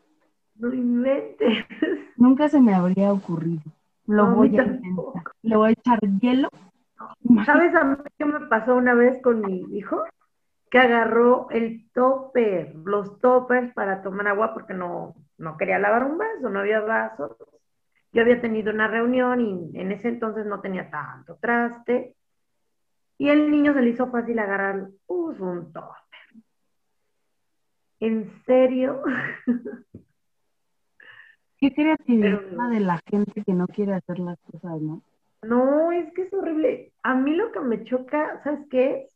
No 0.57 0.73
inventes. 0.73 1.65
Nunca 2.17 2.49
se 2.49 2.61
me 2.61 2.75
habría 2.75 3.13
ocurrido. 3.13 3.63
Lo 4.07 4.27
No, 4.27 4.37
voy 4.37 4.49
a 4.49 4.63
intentar. 4.63 4.85
Le 5.43 5.57
voy 5.57 5.71
a 5.71 5.73
echar 5.73 5.99
hielo. 6.21 6.49
¿Sabes 7.47 7.75
a 7.75 7.85
mí 7.85 7.97
qué 8.19 8.25
me 8.25 8.41
pasó 8.47 8.77
una 8.77 8.95
vez 8.95 9.21
con 9.23 9.41
mi 9.41 9.65
hijo? 9.77 10.05
Que 10.71 10.79
agarró 10.79 11.49
el 11.51 11.91
topper, 11.93 12.75
los 12.85 13.19
toppers 13.19 13.73
para 13.75 14.03
tomar 14.03 14.29
agua 14.29 14.55
porque 14.55 14.75
no, 14.75 15.15
no 15.39 15.57
quería 15.57 15.79
lavar 15.79 16.05
un 16.05 16.19
vaso, 16.19 16.49
no 16.51 16.61
había 16.61 16.81
vasos. 16.81 17.37
Yo 18.13 18.23
había 18.23 18.41
tenido 18.41 18.73
una 18.73 18.89
reunión 18.89 19.41
y 19.41 19.79
en 19.79 19.93
ese 19.93 20.09
entonces 20.09 20.45
no 20.47 20.61
tenía 20.61 20.91
tanto 20.91 21.37
traste. 21.37 22.15
Y 23.19 23.29
el 23.29 23.51
niño 23.51 23.73
se 23.73 23.81
le 23.81 23.91
hizo 23.91 24.11
fácil 24.11 24.39
agarrar 24.39 24.89
pues, 25.07 25.41
un 25.41 25.73
topper. 25.73 25.97
¿En 28.01 28.31
serio? 28.45 29.03
Qué 31.59 31.73
creatividad 31.73 32.71
de 32.71 32.81
la 32.81 33.01
gente 33.07 33.45
que 33.45 33.53
no 33.55 33.69
quiere 33.69 33.95
hacer 33.95 34.19
las 34.19 34.39
cosas, 34.41 34.81
¿no? 34.81 35.03
No, 35.43 35.93
es 35.93 36.13
que 36.13 36.23
es 36.23 36.33
horrible. 36.33 36.93
A 37.05 37.15
mí 37.15 37.35
lo 37.37 37.53
que 37.53 37.61
me 37.61 37.85
choca, 37.85 38.43
¿sabes 38.43 38.67
qué? 38.69 39.09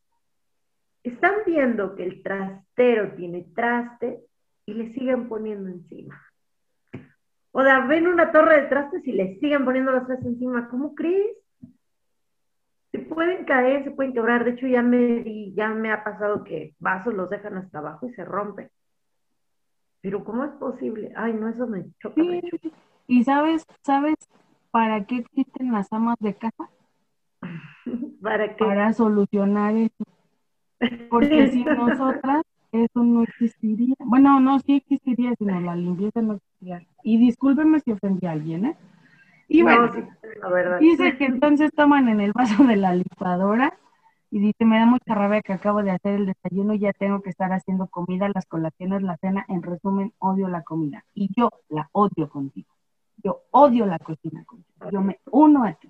Están 1.03 1.35
viendo 1.45 1.97
que 1.97 2.05
el 2.05 2.23
trastero 2.23 3.15
tiene 3.17 3.47
traste 3.55 4.21
y 4.65 4.75
le 4.75 4.93
siguen 4.93 5.29
poniendo 5.29 5.69
encima. 5.69 6.26
O 7.59 7.63
sea, 7.63 7.87
ven 7.87 8.07
una 8.07 8.33
torre 8.33 8.61
de 8.61 8.69
trastes 8.69 9.07
y 9.09 9.13
le 9.13 9.39
siguen 9.39 9.65
poniendo 9.65 9.91
los 9.91 10.07
trastes 10.07 10.27
encima. 10.27 10.69
¿Cómo 10.69 10.95
crees? 10.95 11.39
Se 12.93 12.99
pueden 12.99 13.47
caer, 13.47 13.83
se 13.83 13.93
pueden 13.93 14.13
quebrar. 14.13 14.45
De 14.45 14.51
hecho, 14.51 14.67
ya 14.67 14.83
me 14.83 15.53
ya 15.55 15.71
me 15.71 15.91
ha 15.91 16.05
pasado 16.05 16.45
que 16.45 16.75
vasos 16.79 17.15
los 17.15 17.31
dejan 17.31 17.57
hasta 17.57 17.79
abajo 17.79 18.09
y 18.09 18.13
se 18.13 18.27
rompen. 18.27 18.69
Pero 20.03 20.23
¿cómo 20.23 20.45
es 20.45 20.51
posible? 20.61 21.15
Ay, 21.17 21.33
no, 21.33 21.49
eso 21.49 21.67
me 21.67 21.87
choca, 21.99 22.23
me 22.23 22.43
Sí. 22.43 22.51
choca. 22.51 22.77
¿Y 23.07 23.25
sabes, 23.25 23.65
sabes 23.83 24.17
para 24.71 25.07
qué 25.07 25.17
existen 25.17 25.73
las 25.73 25.91
amas 25.95 26.17
de 26.21 26.35
casa? 26.35 26.71
¿Para 28.21 28.55
qué? 28.55 28.65
Para 28.67 28.93
solucionar 28.93 29.75
eso. 29.77 30.05
Porque 31.09 31.49
sin 31.49 31.65
nosotras 31.75 32.43
eso 32.71 33.03
no 33.03 33.23
existiría. 33.23 33.95
Bueno, 34.01 34.41
no, 34.41 34.59
sí 34.59 34.77
existiría, 34.77 35.35
sino 35.39 35.59
la 35.59 35.75
limpieza 35.75 36.21
no 36.21 36.35
existiría. 36.35 36.56
Y 37.03 37.19
discúlpeme 37.19 37.81
si 37.81 37.93
ofendí 37.93 38.27
a 38.27 38.33
alguien, 38.33 38.67
¿eh? 38.67 38.77
Y 39.49 39.63
bueno, 39.63 39.91
No, 40.43 40.79
dice 40.79 41.17
que 41.17 41.27
entonces 41.27 41.71
toman 41.75 42.09
en 42.09 42.21
el 42.21 42.33
vaso 42.33 42.65
de 42.65 42.77
la 42.77 42.95
licuadora 42.95 43.79
y 44.31 44.41
dice, 44.41 44.65
me 44.65 44.79
da 44.79 44.87
mucha 44.87 45.15
rabia 45.15 45.41
que 45.41 45.53
acabo 45.53 45.83
de 45.83 45.93
hacer 45.93 46.15
el 46.15 46.27
desayuno 46.27 46.75
y 46.75 46.81
ya 46.81 46.93
tengo 46.93 47.23
que 47.23 47.31
estar 47.31 47.53
haciendo 47.53 47.87
comida, 47.87 48.29
las 48.35 48.47
colaciones, 48.47 49.03
la 49.03 49.17
cena, 49.19 49.45
en 49.49 49.63
resumen, 49.63 50.13
odio 50.19 50.49
la 50.49 50.63
comida. 50.63 51.05
Y 51.15 51.31
yo 51.37 51.51
la 51.69 51.89
odio 51.93 52.29
contigo. 52.29 52.69
Yo 53.23 53.43
odio 53.53 53.87
la 53.87 53.99
cocina 53.99 54.45
contigo. 54.45 54.91
Yo 54.91 55.01
me 55.01 55.21
uno 55.31 55.65
a 55.65 55.73
ti. 55.75 55.89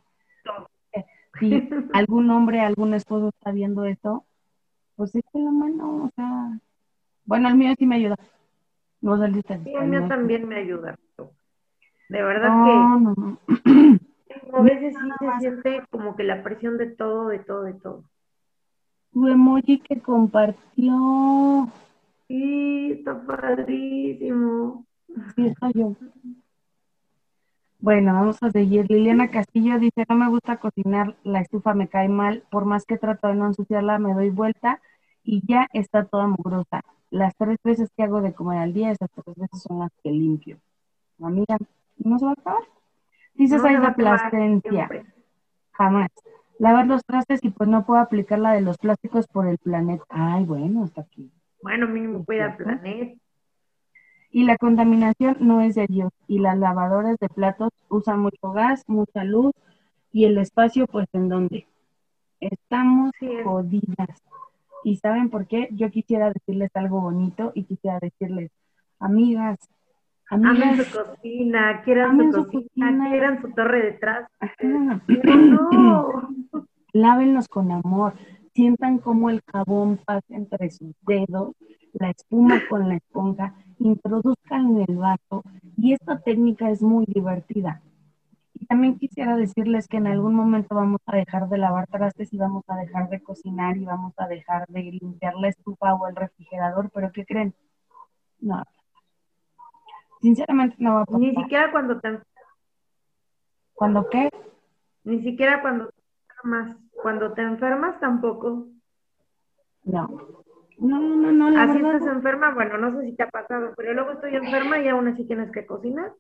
Eh, 0.93 1.05
Si 1.41 1.69
algún 1.95 2.31
hombre, 2.31 2.61
algún 2.61 2.93
esposo 2.93 3.29
está 3.29 3.53
viendo 3.53 3.85
esto, 3.85 4.25
pues 4.97 5.15
échale 5.15 5.45
la 5.45 5.51
mano, 5.51 6.05
o 6.05 6.11
sea, 6.15 6.59
bueno, 7.25 7.49
el 7.49 7.57
mío 7.57 7.75
sí 7.79 7.87
me 7.87 7.97
ayuda. 7.97 8.17
No 9.01 9.19
saliste 9.19 9.59
Sí, 9.63 9.73
el 9.75 9.89
mío 9.89 10.09
también 10.09 10.49
me 10.49 10.57
ayuda. 10.57 10.97
De 12.09 12.23
verdad 12.23 12.49
No, 12.49 13.01
no, 13.01 13.15
no. 13.17 13.39
que 13.47 14.35
a 14.53 14.63
veces 14.63 14.95
sí 14.95 15.11
se 15.19 15.39
siente 15.41 15.83
como 15.91 16.17
que 16.17 16.25
la 16.25 16.43
presión 16.43 16.79
de 16.79 16.87
todo, 16.87 17.29
de 17.29 17.39
todo, 17.41 17.63
de 17.63 17.75
todo. 17.75 18.05
Tu 19.13 19.27
emoji 19.29 19.81
que 19.81 20.01
compartió. 20.01 21.69
Sí, 22.29 22.93
está 22.93 23.25
padrísimo. 23.25 24.85
Sí, 25.35 25.47
está 25.47 25.71
yo. 25.71 25.95
Bueno, 27.79 28.15
vamos 28.15 28.43
a 28.43 28.51
seguir. 28.51 28.87
Liliana 28.89 29.31
Castillo 29.31 29.79
dice, 29.79 30.05
no 30.09 30.17
me 30.17 30.29
gusta 30.29 30.57
cocinar, 30.57 31.17
la 31.23 31.41
estufa 31.41 31.75
me 31.75 31.89
cae 31.89 32.09
mal, 32.09 32.43
por 32.51 32.65
más 32.65 32.85
que 32.85 32.99
trato 32.99 33.29
de 33.29 33.35
no 33.35 33.47
ensuciarla, 33.47 33.99
me 33.99 34.15
doy 34.15 34.31
vuelta 34.31 34.81
y 35.23 35.43
ya 35.47 35.69
está 35.73 36.05
toda 36.05 36.27
mugrosa. 36.27 36.83
Las 37.11 37.35
tres 37.37 37.59
veces 37.63 37.91
que 37.97 38.03
hago 38.03 38.21
de 38.21 38.33
comer 38.35 38.59
al 38.59 38.73
día, 38.73 38.91
esas 38.91 39.11
tres 39.11 39.37
veces 39.37 39.63
son 39.63 39.79
las 39.81 39.91
que 40.03 40.11
limpio. 40.11 40.59
Amiga, 41.23 41.57
no 41.99 42.19
se 42.19 42.25
va 42.25 42.31
a 42.33 42.35
acabar. 42.35 42.63
Dice 43.35 43.57
No 43.57 43.63
se 43.63 43.65
va 43.65 43.71
a 43.71 43.75
Saida 43.75 43.89
acabar 43.89 44.31
Plasencia, 44.31 44.71
siempre. 44.71 45.05
jamás. 45.73 46.11
Lavar 46.59 46.87
los 46.87 47.05
trastes 47.05 47.41
y 47.45 47.51
pues 47.51 47.69
no 47.69 47.85
puedo 47.85 48.01
aplicar 48.01 48.39
la 48.39 48.53
de 48.53 48.63
los 48.63 48.79
plásticos 48.79 49.27
por 49.29 49.47
el 49.47 49.59
planeta. 49.59 50.05
Ay, 50.09 50.45
bueno, 50.45 50.85
hasta 50.85 51.03
aquí. 51.03 51.31
Bueno, 51.63 51.87
mínimo 51.87 52.25
cuida 52.25 52.47
el 52.47 52.57
planeta. 52.57 53.21
Y 54.31 54.45
la 54.45 54.57
contaminación 54.59 55.37
no 55.41 55.61
es 55.61 55.75
de 55.75 55.87
Dios. 55.87 56.13
Y 56.27 56.39
las 56.41 56.59
lavadoras 56.59 57.17
de 57.19 57.29
platos 57.29 57.71
usan 57.89 58.21
mucho 58.21 58.53
gas, 58.53 58.85
mucha 58.89 59.25
luz 59.25 59.53
y 60.13 60.25
el 60.25 60.39
espacio, 60.39 60.87
pues, 60.87 61.07
¿en 61.13 61.29
dónde? 61.29 61.67
Estamos 62.41 63.11
Sí, 63.19 63.29
jodidas. 63.45 64.23
¿Y 64.87 64.99
saben 64.99 65.31
por 65.31 65.49
qué? 65.49 65.69
Yo 65.73 65.91
quisiera 65.91 66.31
decirles 66.33 66.71
algo 66.75 67.01
bonito 67.01 67.51
y 67.57 67.65
quisiera 67.65 67.99
decirles, 67.99 68.53
amigas, 69.01 69.59
Amen 70.31 70.47
amigas, 70.63 70.87
su 70.87 70.97
cocina, 71.05 71.83
quieran 71.83 72.11
Amen 72.11 72.33
su 72.33 72.45
su 72.45 72.45
cocina, 72.45 72.87
cocina. 72.87 73.11
quieran 73.11 73.43
su 73.43 73.51
torre 73.51 73.83
de 73.83 73.93
trastes. 73.95 74.37
ajá, 74.39 75.03
Pero 75.09 75.35
no. 75.73 76.31
lávenlos 76.93 77.49
con 77.49 77.73
amor. 77.73 78.15
Sientan 78.55 78.99
cómo 78.99 79.29
el 79.29 79.41
jabón 79.53 79.99
pasa 80.07 80.25
entre 80.29 80.71
sus 80.71 80.95
dedos, 81.05 81.57
la 81.93 82.11
espuma 82.11 82.61
con 82.71 82.89
la 82.89 82.95
esponja, 82.95 83.55
introduzcan 83.81 84.77
en 84.77 84.85
el 84.89 84.97
vaso. 84.99 85.43
Y 85.77 85.95
esta 85.95 86.21
técnica 86.21 86.71
es 86.71 86.81
muy 86.81 87.07
divertida. 87.07 87.83
Y 88.59 88.65
también 88.67 88.99
quisiera 88.99 89.37
decirles 89.37 89.87
que 89.87 89.99
en 89.99 90.07
algún 90.07 90.35
momento 90.35 90.75
vamos 90.75 91.01
a 91.05 91.15
dejar 91.17 91.49
de 91.49 91.59
lavar 91.59 91.87
trastes 91.89 92.33
y 92.33 92.39
vamos 92.39 92.65
a 92.69 92.77
dejar 92.77 93.09
de 93.11 93.23
cocinar 93.23 93.77
y 93.77 93.85
vamos 93.85 94.15
a 94.17 94.27
dejar 94.27 94.67
de 94.69 94.83
limpiar 94.83 95.35
la 95.35 95.49
estufa 95.49 95.93
o 95.95 96.09
el 96.09 96.17
refrigerador, 96.17 96.91
pero 96.91 97.13
¿qué 97.13 97.27
creen? 97.27 97.55
No. 98.41 98.63
Sinceramente 100.23 100.77
no 100.79 100.95
va 100.95 101.03
a 101.03 101.05
pasar. 101.05 101.21
Ni 101.21 101.35
siquiera 101.35 101.71
cuando 101.71 102.01
te, 102.01 102.19
¿Cuándo 103.75 104.09
qué? 104.09 104.31
ni 105.05 105.23
siquiera 105.23 105.61
cuando 105.61 105.89
te 105.89 105.95
enfermas. 106.31 106.77
Cuando 107.03 107.33
te 107.35 107.43
enfermas 107.43 108.01
tampoco. 108.01 108.67
No. 109.85 110.09
No, 110.79 110.99
no, 111.01 111.33
no, 111.33 111.51
la 111.51 111.63
Así 111.65 111.75
verdad. 111.75 111.97
estás 111.97 112.13
enferma, 112.15 112.55
bueno, 112.55 112.79
no 112.79 112.99
sé 112.99 113.07
si 113.07 113.17
te 113.17 113.23
ha 113.23 113.29
pasado, 113.29 113.73
pero 113.77 113.93
luego 113.95 114.13
estoy 114.13 114.35
enferma 114.35 114.79
y 114.79 114.89
aún 114.89 115.09
así 115.09 115.25
tienes 115.27 115.51
que 115.53 115.67
cocinar. 115.67 116.13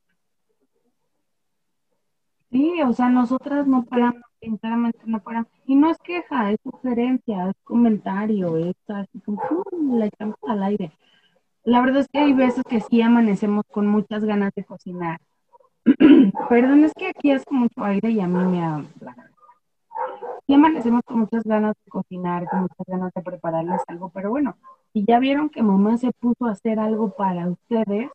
Sí, 2.50 2.80
o 2.82 2.92
sea, 2.92 3.08
nosotras 3.08 3.66
no 3.66 3.84
paramos, 3.84 4.22
sinceramente 4.40 5.00
no 5.06 5.20
paramos. 5.20 5.50
Y 5.66 5.74
no 5.74 5.90
es 5.90 5.98
queja, 5.98 6.52
es 6.52 6.58
sugerencia, 6.62 7.50
es 7.50 7.56
comentario, 7.64 8.56
es 8.56 8.76
así 8.88 9.20
como, 9.20 9.42
¡pum! 9.48 9.98
la 9.98 10.06
echamos 10.06 10.36
al 10.48 10.62
aire. 10.62 10.92
La 11.64 11.80
verdad 11.80 12.02
es 12.02 12.08
que 12.08 12.20
hay 12.20 12.32
veces 12.32 12.62
que 12.68 12.80
sí 12.80 13.02
amanecemos 13.02 13.64
con 13.72 13.88
muchas 13.88 14.24
ganas 14.24 14.52
de 14.54 14.64
cocinar. 14.64 15.20
Perdón, 16.48 16.84
es 16.84 16.92
que 16.94 17.08
aquí 17.08 17.32
hace 17.32 17.44
mucho 17.50 17.84
aire 17.84 18.10
y 18.10 18.20
a 18.20 18.28
mí 18.28 18.44
me 18.44 18.64
habla. 18.64 19.16
Sí 20.46 20.54
amanecemos 20.54 21.02
con 21.04 21.20
muchas 21.20 21.42
ganas 21.42 21.74
de 21.84 21.90
cocinar, 21.90 22.48
con 22.48 22.62
muchas 22.62 22.86
ganas 22.86 23.12
de 23.12 23.22
prepararles 23.22 23.82
algo, 23.88 24.10
pero 24.10 24.30
bueno, 24.30 24.56
si 24.92 25.04
ya 25.04 25.18
vieron 25.18 25.50
que 25.50 25.62
mamá 25.62 25.98
se 25.98 26.12
puso 26.12 26.46
a 26.46 26.52
hacer 26.52 26.78
algo 26.78 27.10
para 27.16 27.48
ustedes, 27.48 28.10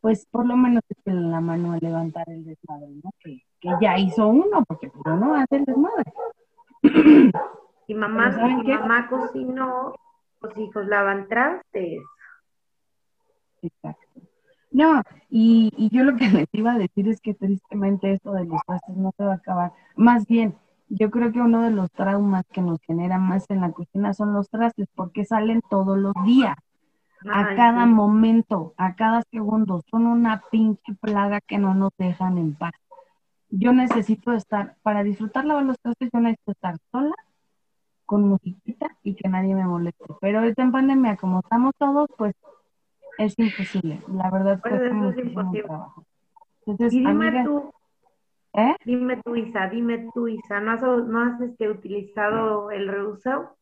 pues 0.00 0.26
por 0.30 0.46
lo 0.46 0.56
menos 0.56 0.82
que 0.86 1.12
la 1.12 1.40
mano 1.40 1.72
a 1.72 1.78
levantar 1.78 2.28
el 2.28 2.44
desmadre, 2.44 2.88
¿no? 3.02 3.10
Que, 3.18 3.42
que 3.64 3.76
ya 3.80 3.98
hizo 3.98 4.28
uno, 4.28 4.64
porque 4.66 4.88
pues 4.90 5.02
uno 5.06 5.34
hace 5.34 5.56
el 5.56 5.64
desmadre. 5.64 6.12
Y 7.86 7.94
mamá, 7.94 8.30
Pero 8.30 8.36
¿saben 8.40 8.58
mi 8.58 8.64
qué? 8.66 8.78
mamá 8.78 9.08
cocinó, 9.08 9.94
los 10.40 10.58
hijos 10.58 10.86
lavan 10.86 11.28
trastes. 11.28 12.02
Exacto. 13.62 14.20
No, 14.70 15.02
y, 15.30 15.72
y 15.76 15.88
yo 15.96 16.04
lo 16.04 16.16
que 16.16 16.28
les 16.46 16.48
iba 16.52 16.72
a 16.72 16.78
decir 16.78 17.08
es 17.08 17.20
que 17.20 17.34
tristemente 17.34 18.12
esto 18.12 18.32
de 18.32 18.44
los 18.44 18.60
trastes 18.66 18.96
no 18.96 19.12
se 19.16 19.24
va 19.24 19.32
a 19.32 19.36
acabar. 19.36 19.72
Más 19.96 20.26
bien, 20.26 20.56
yo 20.88 21.10
creo 21.10 21.32
que 21.32 21.40
uno 21.40 21.62
de 21.62 21.70
los 21.70 21.90
traumas 21.92 22.44
que 22.52 22.60
nos 22.62 22.80
genera 22.82 23.18
más 23.18 23.48
en 23.50 23.60
la 23.62 23.72
cocina 23.72 24.12
son 24.14 24.34
los 24.34 24.48
trastes, 24.50 24.88
porque 24.94 25.24
salen 25.24 25.62
todos 25.70 25.96
los 25.98 26.14
días, 26.24 26.56
a 27.32 27.46
Ay, 27.46 27.56
cada 27.56 27.84
sí. 27.84 27.90
momento, 27.90 28.74
a 28.76 28.94
cada 28.96 29.22
segundo. 29.30 29.82
Son 29.90 30.06
una 30.06 30.42
pinche 30.50 30.94
plaga 31.00 31.40
que 31.40 31.58
no 31.58 31.74
nos 31.74 31.90
dejan 31.98 32.38
en 32.38 32.54
paz. 32.54 32.72
Yo 33.50 33.72
necesito 33.72 34.32
estar, 34.32 34.76
para 34.82 35.02
disfrutar 35.02 35.44
lavar 35.44 35.64
los 35.64 35.78
trastes, 35.78 36.10
yo 36.12 36.20
necesito 36.20 36.52
estar 36.52 36.76
sola, 36.90 37.14
con 38.06 38.28
musiquita 38.28 38.96
y 39.02 39.14
que 39.14 39.28
nadie 39.28 39.54
me 39.54 39.64
moleste. 39.64 40.04
Pero 40.20 40.40
ahorita 40.40 40.62
en 40.62 40.72
pandemia, 40.72 41.16
como 41.16 41.40
estamos 41.40 41.72
todos, 41.78 42.08
pues 42.18 42.34
es 43.18 43.38
imposible. 43.38 44.02
La 44.08 44.30
verdad 44.30 44.60
Pues 44.60 44.74
es 44.80 44.92
imposible. 44.92 45.62
trabajo. 45.62 46.04
Entonces, 46.66 46.92
Y 46.92 46.98
dime 47.00 47.28
amigas, 47.28 47.44
tú, 47.46 47.72
¿eh? 48.54 48.76
dime 48.84 49.20
tú, 49.22 49.36
Isa, 49.36 49.68
dime 49.68 50.08
tú, 50.14 50.28
Isa, 50.28 50.60
¿no 50.60 50.72
has, 50.72 50.82
no 50.82 51.20
has 51.20 51.40
este, 51.40 51.68
utilizado 51.70 52.70
el 52.70 52.88
reusado? 52.88 53.56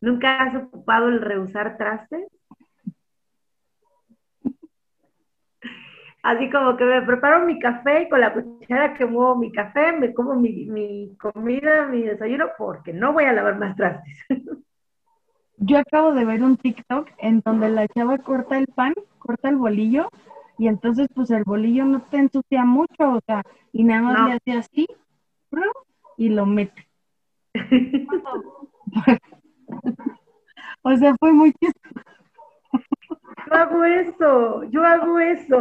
¿Nunca 0.00 0.42
has 0.42 0.54
ocupado 0.56 1.08
el 1.08 1.20
reusar 1.20 1.76
trastes? 1.76 2.26
Así 6.22 6.50
como 6.50 6.76
que 6.76 6.84
me 6.84 7.02
preparo 7.02 7.46
mi 7.46 7.58
café 7.58 8.02
y 8.02 8.08
con 8.08 8.20
la 8.20 8.32
cuchara 8.32 8.94
que 8.94 9.06
muevo 9.06 9.36
mi 9.36 9.50
café, 9.52 9.92
me 9.92 10.12
como 10.12 10.34
mi, 10.34 10.66
mi 10.66 11.16
comida, 11.16 11.86
mi 11.86 12.02
desayuno, 12.02 12.46
porque 12.58 12.92
no 12.92 13.12
voy 13.12 13.24
a 13.24 13.32
lavar 13.32 13.58
más 13.58 13.74
trastes. 13.76 14.26
Yo 15.62 15.78
acabo 15.78 16.12
de 16.12 16.24
ver 16.24 16.42
un 16.42 16.56
TikTok 16.56 17.08
en 17.18 17.40
donde 17.44 17.68
la 17.68 17.86
chava 17.88 18.16
corta 18.18 18.56
el 18.58 18.66
pan, 18.66 18.94
corta 19.18 19.50
el 19.50 19.56
bolillo, 19.56 20.08
y 20.56 20.68
entonces 20.68 21.06
pues 21.14 21.30
el 21.30 21.44
bolillo 21.44 21.84
no 21.84 22.00
te 22.00 22.16
ensucia 22.16 22.64
mucho, 22.64 23.12
o 23.12 23.20
sea, 23.26 23.42
y 23.72 23.84
nada 23.84 24.02
más 24.02 24.18
No. 24.18 24.26
le 24.28 24.32
hace 24.32 24.52
así, 24.52 24.86
y 26.16 26.30
lo 26.30 26.46
mete. 26.46 26.86
o 30.82 30.96
sea, 30.96 31.14
fue 31.18 31.32
muy 31.32 31.52
chistoso. 31.52 32.04
Yo 33.46 33.54
hago 33.54 33.84
eso, 33.84 34.64
yo 34.64 34.84
hago 34.84 35.18
eso. 35.18 35.58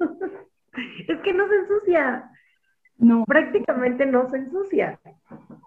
Es 1.08 1.18
que 1.20 1.32
no 1.32 1.48
se 1.48 1.54
ensucia, 1.56 2.30
No, 2.98 3.24
prácticamente 3.24 4.04
no 4.06 4.28
se 4.28 4.36
ensucia. 4.38 4.98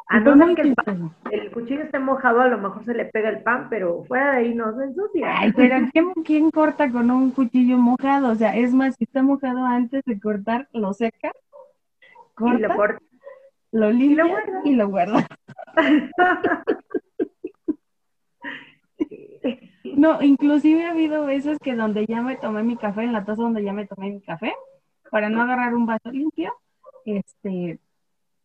A 0.07 0.19
no 0.19 0.37
ser 0.37 0.55
que 0.55 0.61
el, 0.61 0.75
pan- 0.75 1.11
el 1.31 1.51
cuchillo 1.51 1.81
esté 1.83 1.97
mojado, 1.99 2.41
a 2.41 2.47
lo 2.47 2.57
mejor 2.59 2.83
se 2.85 2.93
le 2.93 3.05
pega 3.05 3.29
el 3.29 3.41
pan, 3.43 3.67
pero 3.69 4.03
fuera 4.03 4.31
de 4.33 4.37
ahí 4.37 4.53
no 4.55 4.75
se 4.75 4.83
ensucia. 4.83 5.27
Ay, 5.39 5.51
pero 5.53 5.77
¿quién, 5.91 6.13
quién 6.25 6.51
corta 6.51 6.91
con 6.91 7.09
un 7.11 7.31
cuchillo 7.31 7.77
mojado? 7.77 8.31
O 8.31 8.35
sea, 8.35 8.55
es 8.55 8.71
más, 8.73 8.95
si 8.97 9.03
está 9.05 9.21
mojado 9.23 9.65
antes 9.65 10.03
de 10.05 10.19
cortar, 10.19 10.67
lo 10.73 10.93
seca, 10.93 11.31
Y 11.31 12.57
lo 12.59 12.67
corta, 12.69 12.75
corta. 12.75 12.99
lo 13.71 13.91
limpia 13.91 14.25
guarda. 14.25 14.61
y 14.63 14.75
lo 14.75 14.87
guarda. 14.89 15.27
No, 19.83 20.21
inclusive 20.21 20.85
ha 20.85 20.91
habido 20.91 21.25
veces 21.25 21.57
que 21.59 21.75
donde 21.75 22.05
ya 22.05 22.21
me 22.21 22.35
tomé 22.35 22.63
mi 22.63 22.75
café, 22.77 23.03
en 23.03 23.13
la 23.13 23.23
taza 23.23 23.41
donde 23.41 23.63
ya 23.63 23.73
me 23.73 23.87
tomé 23.87 24.11
mi 24.11 24.21
café, 24.21 24.53
para 25.09 25.29
no 25.29 25.41
agarrar 25.41 25.73
un 25.73 25.85
vaso 25.85 26.11
limpio, 26.11 26.53
este, 27.05 27.79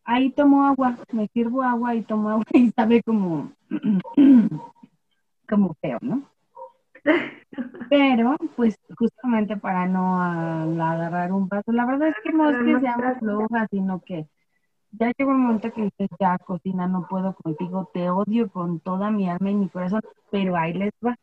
ahí 0.03 0.31
tomo 0.31 0.65
agua, 0.65 0.97
me 1.11 1.27
sirvo 1.27 1.61
agua 1.61 1.95
y 1.95 2.01
tomo 2.03 2.29
agua 2.29 2.45
y 2.53 2.71
sabe 2.71 3.03
como, 3.03 3.51
como 5.49 5.73
feo, 5.81 5.99
¿no? 6.01 6.23
Pero, 7.89 8.35
pues, 8.55 8.77
justamente 8.97 9.57
para 9.57 9.85
no 9.85 10.21
agarrar 10.21 11.31
un 11.31 11.47
vaso, 11.47 11.71
la 11.71 11.85
verdad 11.85 12.09
es 12.09 12.15
que 12.23 12.31
no 12.31 12.49
es 12.49 12.57
que 12.57 12.79
seamos 12.79 13.19
flojas, 13.19 13.67
sino 13.69 14.01
que 14.01 14.27
ya 14.91 15.11
llegó 15.17 15.31
un 15.31 15.43
momento 15.43 15.71
que 15.71 15.83
dices, 15.83 16.09
ya, 16.19 16.37
cocina, 16.37 16.87
no 16.87 17.07
puedo 17.07 17.33
contigo, 17.35 17.89
te 17.93 18.09
odio 18.09 18.49
con 18.49 18.79
toda 18.79 19.11
mi 19.11 19.29
alma 19.29 19.51
y 19.51 19.55
mi 19.55 19.69
corazón, 19.69 20.01
pero 20.31 20.55
ahí 20.55 20.73
les 20.73 20.91
va. 21.05 21.15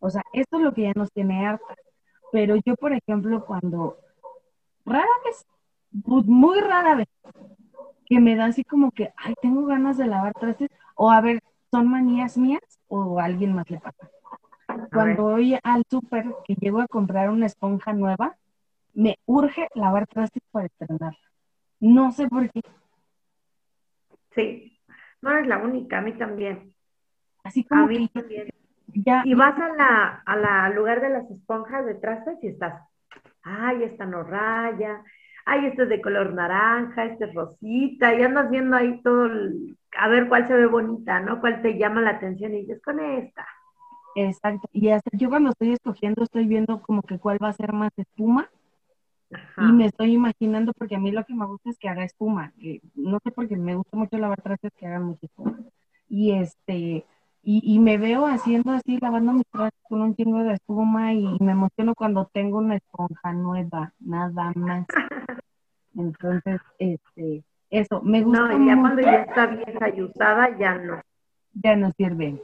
O 0.00 0.10
sea, 0.10 0.22
esto 0.32 0.56
es 0.56 0.62
lo 0.62 0.72
que 0.72 0.82
ya 0.82 0.92
nos 0.96 1.12
tiene 1.12 1.46
hartas. 1.46 1.78
Pero 2.32 2.56
yo, 2.64 2.74
por 2.76 2.92
ejemplo, 2.92 3.44
cuando 3.44 3.98
rara 4.84 5.06
vez, 5.24 5.46
muy 6.26 6.60
rara 6.60 6.96
vez, 6.96 7.08
que 8.06 8.20
me 8.20 8.34
da 8.34 8.46
así 8.46 8.64
como 8.64 8.90
que, 8.90 9.12
ay, 9.16 9.34
tengo 9.40 9.66
ganas 9.66 9.96
de 9.96 10.06
lavar 10.06 10.32
trastes, 10.34 10.70
o 10.96 11.10
a 11.10 11.20
ver, 11.20 11.40
¿son 11.70 11.88
manías 11.88 12.36
mías 12.36 12.80
o 12.88 13.20
a 13.20 13.24
alguien 13.24 13.54
más 13.54 13.70
le 13.70 13.78
pasa? 13.78 14.10
Cuando 14.92 15.22
voy 15.24 15.56
al 15.62 15.84
súper 15.88 16.26
que 16.44 16.54
llego 16.54 16.80
a 16.80 16.88
comprar 16.88 17.30
una 17.30 17.46
esponja 17.46 17.92
nueva, 17.92 18.36
me 18.94 19.16
urge 19.26 19.68
lavar 19.74 20.06
trastes 20.06 20.42
para 20.50 20.66
estrenarla. 20.66 21.18
No 21.80 22.12
sé 22.12 22.28
por 22.28 22.50
qué. 22.50 22.62
Sí, 24.34 24.78
no 25.22 25.30
eres 25.30 25.46
la 25.46 25.58
única, 25.58 25.98
a 25.98 26.02
mí 26.02 26.12
también. 26.12 26.74
Así 27.42 27.60
A 27.62 27.68
como 27.68 27.86
mí 27.86 28.08
que 28.08 28.20
también. 28.20 28.48
Ya, 28.94 29.22
Y 29.24 29.34
vas 29.34 29.58
a 29.58 29.68
la, 29.74 30.22
a 30.26 30.36
la 30.36 30.64
al 30.66 30.74
lugar 30.74 31.00
de 31.00 31.10
las 31.10 31.30
esponjas 31.30 31.86
de 31.86 31.94
trastes 31.94 32.38
y 32.42 32.48
estás, 32.48 32.82
ay, 33.42 33.84
esta 33.84 34.06
no 34.06 34.22
raya, 34.22 35.02
ay, 35.46 35.66
este 35.66 35.84
es 35.84 35.88
de 35.88 36.00
color 36.00 36.34
naranja, 36.34 37.04
este 37.06 37.26
es 37.26 37.34
rosita, 37.34 38.14
y 38.14 38.22
andas 38.22 38.50
viendo 38.50 38.76
ahí 38.76 39.00
todo, 39.02 39.26
el- 39.26 39.76
a 39.98 40.08
ver 40.08 40.28
cuál 40.28 40.46
se 40.46 40.54
ve 40.54 40.66
bonita, 40.66 41.20
¿no? 41.20 41.40
Cuál 41.40 41.62
te 41.62 41.78
llama 41.78 42.00
la 42.00 42.10
atención 42.10 42.54
y 42.54 42.60
dices, 42.62 42.80
con 42.82 43.00
esta. 43.00 43.46
exacto. 44.14 44.68
Y 44.72 44.88
hasta 44.90 45.10
yo 45.16 45.28
cuando 45.28 45.50
estoy 45.50 45.72
escogiendo 45.72 46.22
estoy 46.24 46.46
viendo 46.46 46.80
como 46.82 47.02
que 47.02 47.18
cuál 47.18 47.38
va 47.42 47.48
a 47.48 47.52
ser 47.52 47.72
más 47.72 47.90
espuma 47.96 48.48
Ajá. 49.32 49.62
y 49.68 49.72
me 49.72 49.86
estoy 49.86 50.12
imaginando 50.14 50.72
porque 50.72 50.96
a 50.96 50.98
mí 50.98 51.10
lo 51.12 51.24
que 51.24 51.34
me 51.34 51.46
gusta 51.46 51.70
es 51.70 51.78
que 51.78 51.88
haga 51.88 52.04
espuma. 52.04 52.52
que 52.60 52.80
no 52.94 53.18
sé 53.22 53.30
por 53.30 53.48
qué 53.48 53.56
me 53.56 53.74
gusta 53.76 53.96
mucho 53.96 54.18
lavar 54.18 54.40
trastes 54.42 54.72
que 54.76 54.86
hagan 54.86 55.04
mucha 55.04 55.26
espuma. 55.26 55.58
Y 56.08 56.32
este, 56.32 57.04
y, 57.42 57.62
y 57.64 57.78
me 57.78 57.96
veo 57.98 58.26
haciendo 58.26 58.72
así, 58.72 58.98
lavando 59.00 59.32
mis 59.32 59.46
trastes 59.50 59.80
con 59.88 60.02
un 60.02 60.14
chingo 60.14 60.42
de 60.42 60.54
espuma 60.54 61.14
y 61.14 61.36
me 61.40 61.52
emociono 61.52 61.94
cuando 61.94 62.30
tengo 62.32 62.58
una 62.58 62.76
esponja 62.76 63.32
nueva, 63.32 63.92
nada 63.98 64.52
más. 64.54 64.86
Entonces, 65.96 66.60
este, 66.78 67.44
eso, 67.70 68.02
me 68.02 68.22
gusta 68.22 68.48
No, 68.48 68.66
ya 68.66 68.80
cuando 68.80 69.02
ya 69.02 69.14
está 69.22 69.46
vieja 69.46 69.88
y 69.94 70.02
usada, 70.02 70.58
ya 70.58 70.74
no. 70.74 71.00
ya 71.54 71.76
no 71.76 71.90
sirven. 71.92 72.40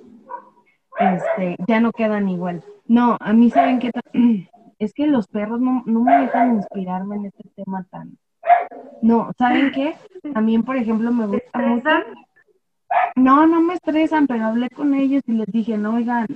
Este, 0.98 1.56
ya 1.68 1.80
no 1.80 1.92
quedan 1.92 2.28
igual. 2.28 2.62
No, 2.86 3.16
a 3.20 3.32
mí 3.32 3.50
saben 3.50 3.78
que 3.78 3.90
es 4.78 4.92
que 4.94 5.06
los 5.06 5.28
perros 5.28 5.60
no, 5.60 5.82
no 5.86 6.00
me 6.00 6.18
dejan 6.22 6.56
inspirarme 6.56 7.16
en 7.16 7.26
este 7.26 7.48
tema 7.54 7.84
tan. 7.90 8.16
No, 9.02 9.30
¿saben 9.38 9.72
qué? 9.72 9.94
También, 10.34 10.62
por 10.62 10.76
ejemplo, 10.76 11.12
me 11.12 11.26
¿Te 11.26 11.32
gusta 11.32 11.58
mucho. 11.58 11.90
No, 13.16 13.46
no 13.46 13.60
me 13.60 13.74
estresan, 13.74 14.26
pero 14.26 14.46
hablé 14.46 14.68
con 14.70 14.94
ellos 14.94 15.22
y 15.26 15.32
les 15.32 15.46
dije, 15.46 15.76
no, 15.78 15.94
oigan, 15.94 16.26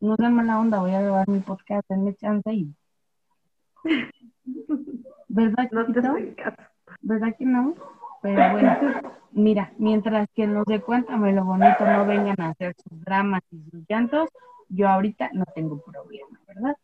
no 0.00 0.16
sean 0.16 0.34
mala 0.34 0.58
onda, 0.58 0.80
voy 0.80 0.92
a 0.92 1.00
grabar 1.00 1.28
mi 1.28 1.40
podcast, 1.40 1.88
denme 1.88 2.14
chance 2.14 2.52
y. 2.52 2.74
¿Verdad, 5.28 5.68
No 5.70 5.86
te. 5.86 6.36
¿Verdad 7.02 7.34
que 7.38 7.44
no? 7.44 7.74
Pero 8.22 8.52
bueno, 8.52 8.76
mira, 9.32 9.72
mientras 9.78 10.28
que 10.34 10.46
nos 10.46 10.64
de 10.64 10.80
cuéntame 10.80 11.32
lo 11.32 11.44
bonito 11.44 11.84
no 11.86 12.06
vengan 12.06 12.40
a 12.40 12.48
hacer 12.50 12.74
sus 12.76 13.00
dramas 13.04 13.42
y 13.50 13.62
sus 13.70 13.84
llantos, 13.88 14.28
yo 14.68 14.88
ahorita 14.88 15.30
no 15.32 15.44
tengo 15.54 15.80
problema, 15.80 16.40
¿verdad? 16.46 16.76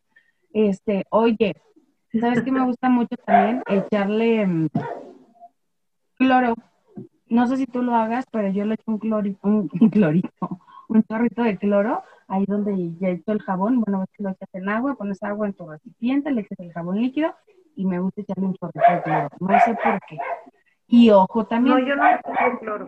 Este, 0.53 1.05
oye, 1.09 1.55
¿sabes 2.19 2.43
qué 2.43 2.51
me 2.51 2.63
gusta 2.63 2.89
mucho 2.89 3.15
también? 3.25 3.63
Echarle 3.67 4.45
mm, 4.45 4.69
cloro. 6.15 6.55
No 7.33 7.47
sé 7.47 7.57
si 7.57 7.65
tú 7.65 7.81
lo 7.81 7.95
hagas, 7.95 8.25
pero 8.31 8.47
yo 8.49 8.63
le 8.63 8.75
echo 8.75 8.83
un 8.85 8.99
clorito, 8.99 9.39
un, 9.47 9.67
un 9.81 9.89
clorito, 9.89 10.59
un 10.87 11.03
chorrito 11.03 11.41
de 11.41 11.57
cloro, 11.57 12.03
ahí 12.27 12.45
donde 12.47 12.93
ya 12.99 13.09
hecho 13.09 13.31
el 13.31 13.41
jabón, 13.41 13.81
bueno, 13.81 14.01
ves 14.01 14.09
que 14.13 14.21
lo 14.21 14.29
echas 14.29 14.49
en 14.53 14.69
agua, 14.69 14.93
pones 14.93 15.21
agua 15.23 15.47
en 15.47 15.53
tu 15.53 15.67
recipiente, 15.67 16.29
le 16.29 16.41
echas 16.41 16.59
el 16.59 16.71
jabón 16.71 16.97
líquido 16.99 17.33
y 17.75 17.85
me 17.85 17.97
gusta 17.97 18.21
echarle 18.21 18.45
un 18.45 18.53
chorrito 18.53 18.91
de 18.91 19.01
cloro. 19.01 19.29
No 19.39 19.59
sé 19.61 19.73
por 19.83 19.99
qué. 20.07 20.17
Y 20.85 21.09
ojo 21.09 21.45
también. 21.47 21.75
No, 21.79 21.87
yo 21.87 21.95
no 21.95 22.03
pongo 22.21 22.59
cloro. 22.59 22.87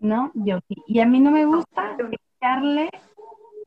No, 0.00 0.32
yo 0.34 0.58
sí. 0.66 0.74
Y 0.88 0.98
a 0.98 1.06
mí 1.06 1.20
no 1.20 1.30
me 1.30 1.44
gusta 1.44 1.96
yo 1.96 2.08
echarle, 2.40 2.90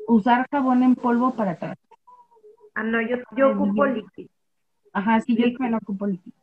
usar 0.05 0.45
jabón 0.51 0.83
en 0.83 0.95
polvo 0.95 1.31
para 1.31 1.51
atrás. 1.51 1.77
Ah, 2.75 2.83
no, 2.83 3.01
yo, 3.01 3.15
yo 3.37 3.51
ocupo 3.51 3.85
líquido. 3.85 4.29
Ajá, 4.91 5.21
sí, 5.21 5.33
yo 5.35 5.45
Líquido. 5.45 5.59
también 5.59 5.75
ocupo 5.75 6.07
líquido. 6.07 6.38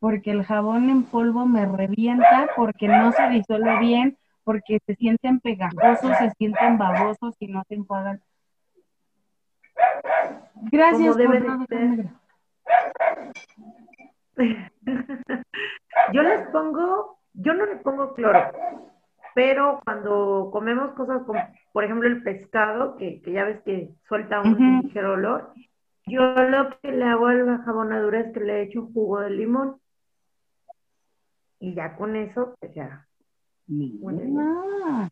Porque 0.00 0.32
el 0.32 0.44
jabón 0.44 0.90
en 0.90 1.04
polvo 1.04 1.46
me 1.46 1.66
revienta, 1.66 2.48
porque 2.56 2.88
no 2.88 3.12
se 3.12 3.28
disuelve 3.28 3.78
bien, 3.78 4.18
porque 4.42 4.80
se 4.86 4.96
sienten 4.96 5.40
pegajosos, 5.40 6.16
se 6.18 6.30
sienten 6.30 6.78
babosos 6.78 7.36
y 7.38 7.46
no 7.48 7.62
se 7.68 7.74
enjuagan. 7.74 8.20
Gracias 10.72 11.16
debe 11.16 11.40
por 11.42 11.66
de 11.68 12.10
Yo 16.12 16.22
les 16.22 16.48
pongo, 16.48 17.18
yo 17.34 17.54
no 17.54 17.66
le 17.66 17.76
pongo 17.76 18.14
cloro, 18.14 18.40
pero 19.34 19.80
cuando 19.84 20.50
comemos 20.52 20.92
cosas 20.92 21.22
como, 21.24 21.40
por 21.72 21.84
ejemplo, 21.84 22.08
el 22.08 22.22
pescado, 22.22 22.96
que, 22.96 23.20
que 23.22 23.32
ya 23.32 23.44
ves 23.44 23.60
que 23.62 23.90
suelta 24.08 24.40
un 24.40 24.82
ligero 24.82 25.12
olor, 25.12 25.52
yo 26.06 26.34
lo 26.34 26.70
que 26.80 26.90
le 26.92 27.04
hago 27.04 27.26
a 27.26 27.34
la 27.34 27.58
jabonadura 27.58 28.20
es 28.20 28.32
que 28.32 28.40
le 28.40 28.62
echo 28.62 28.82
un 28.82 28.92
jugo 28.92 29.20
de 29.20 29.30
limón. 29.30 29.76
Y 31.60 31.74
ya 31.74 31.94
con 31.96 32.16
eso, 32.16 32.54
pues 32.58 32.74
ya. 32.74 33.06
Mírala, 33.66 35.10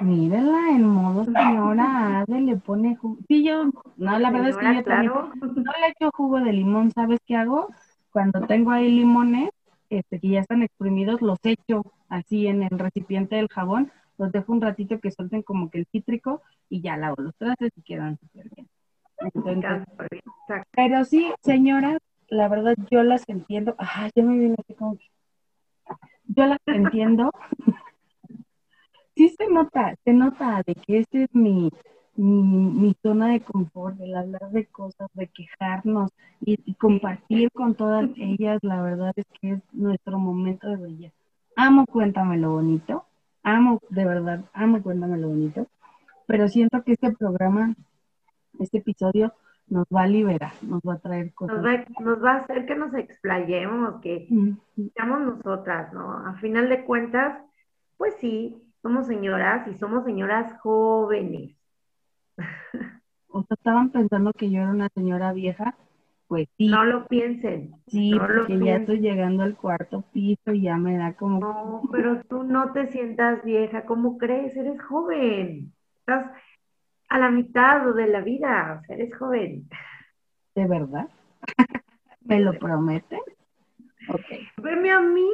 mírala 0.00 0.70
en 0.70 0.82
modo 0.82 1.24
señora 1.24 2.20
Ade, 2.20 2.40
le 2.40 2.56
pone 2.56 2.96
jugo. 2.96 3.18
Sí, 3.28 3.44
yo, 3.44 3.66
no, 3.96 4.18
la 4.18 4.30
verdad 4.30 4.48
es 4.48 4.56
que 4.56 4.74
yo 4.74 4.82
también 4.82 5.12
claro. 5.12 5.30
no 5.40 5.72
le 5.80 5.88
echo 5.88 6.10
jugo 6.12 6.40
de 6.40 6.52
limón, 6.52 6.90
¿sabes 6.90 7.20
qué 7.24 7.36
hago? 7.36 7.68
Cuando 8.10 8.40
tengo 8.46 8.72
ahí 8.72 8.90
limones, 8.90 9.50
este, 9.90 10.18
que 10.18 10.28
ya 10.28 10.40
están 10.40 10.62
exprimidos, 10.62 11.22
los 11.22 11.38
echo 11.44 11.82
así 12.08 12.46
en 12.46 12.62
el 12.62 12.78
recipiente 12.78 13.36
del 13.36 13.48
jabón, 13.48 13.92
los 14.18 14.32
dejo 14.32 14.52
un 14.52 14.62
ratito 14.62 14.98
que 14.98 15.10
suelten 15.10 15.42
como 15.42 15.70
que 15.70 15.78
el 15.78 15.86
cítrico 15.92 16.42
y 16.68 16.80
ya 16.80 16.96
lavo 16.96 17.16
los 17.22 17.36
trastes 17.36 17.70
y 17.76 17.82
quedan 17.82 18.18
súper 18.18 18.48
bien. 18.54 18.68
Entonces, 19.18 19.84
pero 20.72 21.04
sí, 21.04 21.32
señoras, 21.42 21.98
la 22.28 22.48
verdad 22.48 22.74
yo 22.90 23.02
las 23.02 23.28
entiendo. 23.28 23.74
Ay, 23.78 24.10
ya 24.14 24.22
me 24.22 24.38
viene 24.38 24.56
así 24.58 24.74
como 24.74 24.96
que. 24.96 25.04
Yo 26.28 26.46
las 26.46 26.58
entiendo. 26.66 27.30
sí 29.14 29.28
se 29.36 29.48
nota, 29.48 29.94
se 30.04 30.12
nota 30.12 30.62
de 30.66 30.74
que 30.74 30.98
esa 30.98 31.18
es 31.24 31.34
mi, 31.34 31.70
mi, 32.16 32.94
zona 33.02 33.28
de 33.28 33.40
confort, 33.40 33.98
el 34.00 34.14
hablar 34.14 34.50
de 34.50 34.66
cosas, 34.66 35.08
de 35.14 35.28
quejarnos 35.28 36.10
y, 36.40 36.58
y 36.64 36.74
compartir 36.74 37.50
con 37.52 37.74
todas 37.74 38.10
ellas, 38.16 38.58
la 38.62 38.82
verdad 38.82 39.12
es 39.16 39.26
que 39.40 39.52
es 39.52 39.60
nuestro 39.72 40.18
momento 40.18 40.68
de 40.68 40.76
brillar. 40.76 41.12
Amo 41.56 41.86
Cuéntame 41.86 42.36
lo 42.36 42.52
bonito, 42.52 43.06
amo, 43.42 43.80
de 43.88 44.04
verdad, 44.04 44.44
amo 44.52 44.82
Cuéntame 44.82 45.16
lo 45.16 45.28
bonito, 45.28 45.66
pero 46.26 46.48
siento 46.48 46.82
que 46.82 46.92
este 46.92 47.12
programa, 47.12 47.74
este 48.58 48.78
episodio, 48.78 49.32
nos 49.68 49.86
va 49.94 50.02
a 50.02 50.06
liberar, 50.06 50.52
nos 50.62 50.80
va 50.82 50.94
a 50.94 50.98
traer 50.98 51.32
cosas. 51.34 51.56
Nos 51.56 51.64
va, 51.66 51.84
nos 52.00 52.24
va 52.24 52.32
a 52.32 52.36
hacer 52.38 52.66
que 52.66 52.76
nos 52.76 52.94
explayemos, 52.94 54.00
que 54.00 54.28
seamos 54.94 55.20
nosotras, 55.20 55.92
¿no? 55.92 56.12
A 56.26 56.34
final 56.34 56.68
de 56.68 56.84
cuentas, 56.84 57.38
pues 57.96 58.14
sí, 58.20 58.62
somos 58.82 59.06
señoras 59.06 59.66
y 59.68 59.74
somos 59.78 60.04
señoras 60.04 60.52
jóvenes. 60.60 61.56
O 63.28 63.42
sea, 63.42 63.54
estaban 63.54 63.90
pensando 63.90 64.32
que 64.32 64.50
yo 64.50 64.60
era 64.62 64.70
una 64.70 64.88
señora 64.94 65.32
vieja, 65.34 65.76
pues 66.26 66.48
sí, 66.56 66.68
No 66.68 66.84
lo 66.84 67.06
piensen. 67.06 67.74
sí, 67.86 68.10
no 68.12 68.26
lo 68.28 68.46
porque 68.46 68.54
ya 68.54 68.58
piensen. 68.64 68.80
estoy 68.82 69.00
llegando 69.00 69.42
al 69.42 69.56
cuarto 69.56 70.02
piso 70.12 70.52
y 70.52 70.62
ya 70.62 70.76
me 70.78 70.96
da 70.96 71.14
como, 71.14 71.40
No, 71.40 71.82
pero 71.92 72.22
tú 72.24 72.44
no 72.44 72.72
te 72.72 72.86
sientas 72.86 73.44
vieja, 73.44 73.84
¿cómo 73.84 74.16
crees? 74.16 74.56
Eres 74.56 74.80
joven. 74.82 75.72
Estás 75.98 76.30
a 77.08 77.18
la 77.18 77.30
mitad 77.30 77.94
de 77.94 78.06
la 78.08 78.20
vida, 78.20 78.80
o 78.80 78.84
sea, 78.86 78.96
eres 78.96 79.16
joven. 79.16 79.68
¿de 80.54 80.66
verdad? 80.66 81.08
¿Me 82.22 82.40
lo 82.40 82.58
prometes? 82.58 83.20
Ok. 84.08 84.24
Veme 84.62 84.90
a 84.90 85.00
mí. 85.00 85.28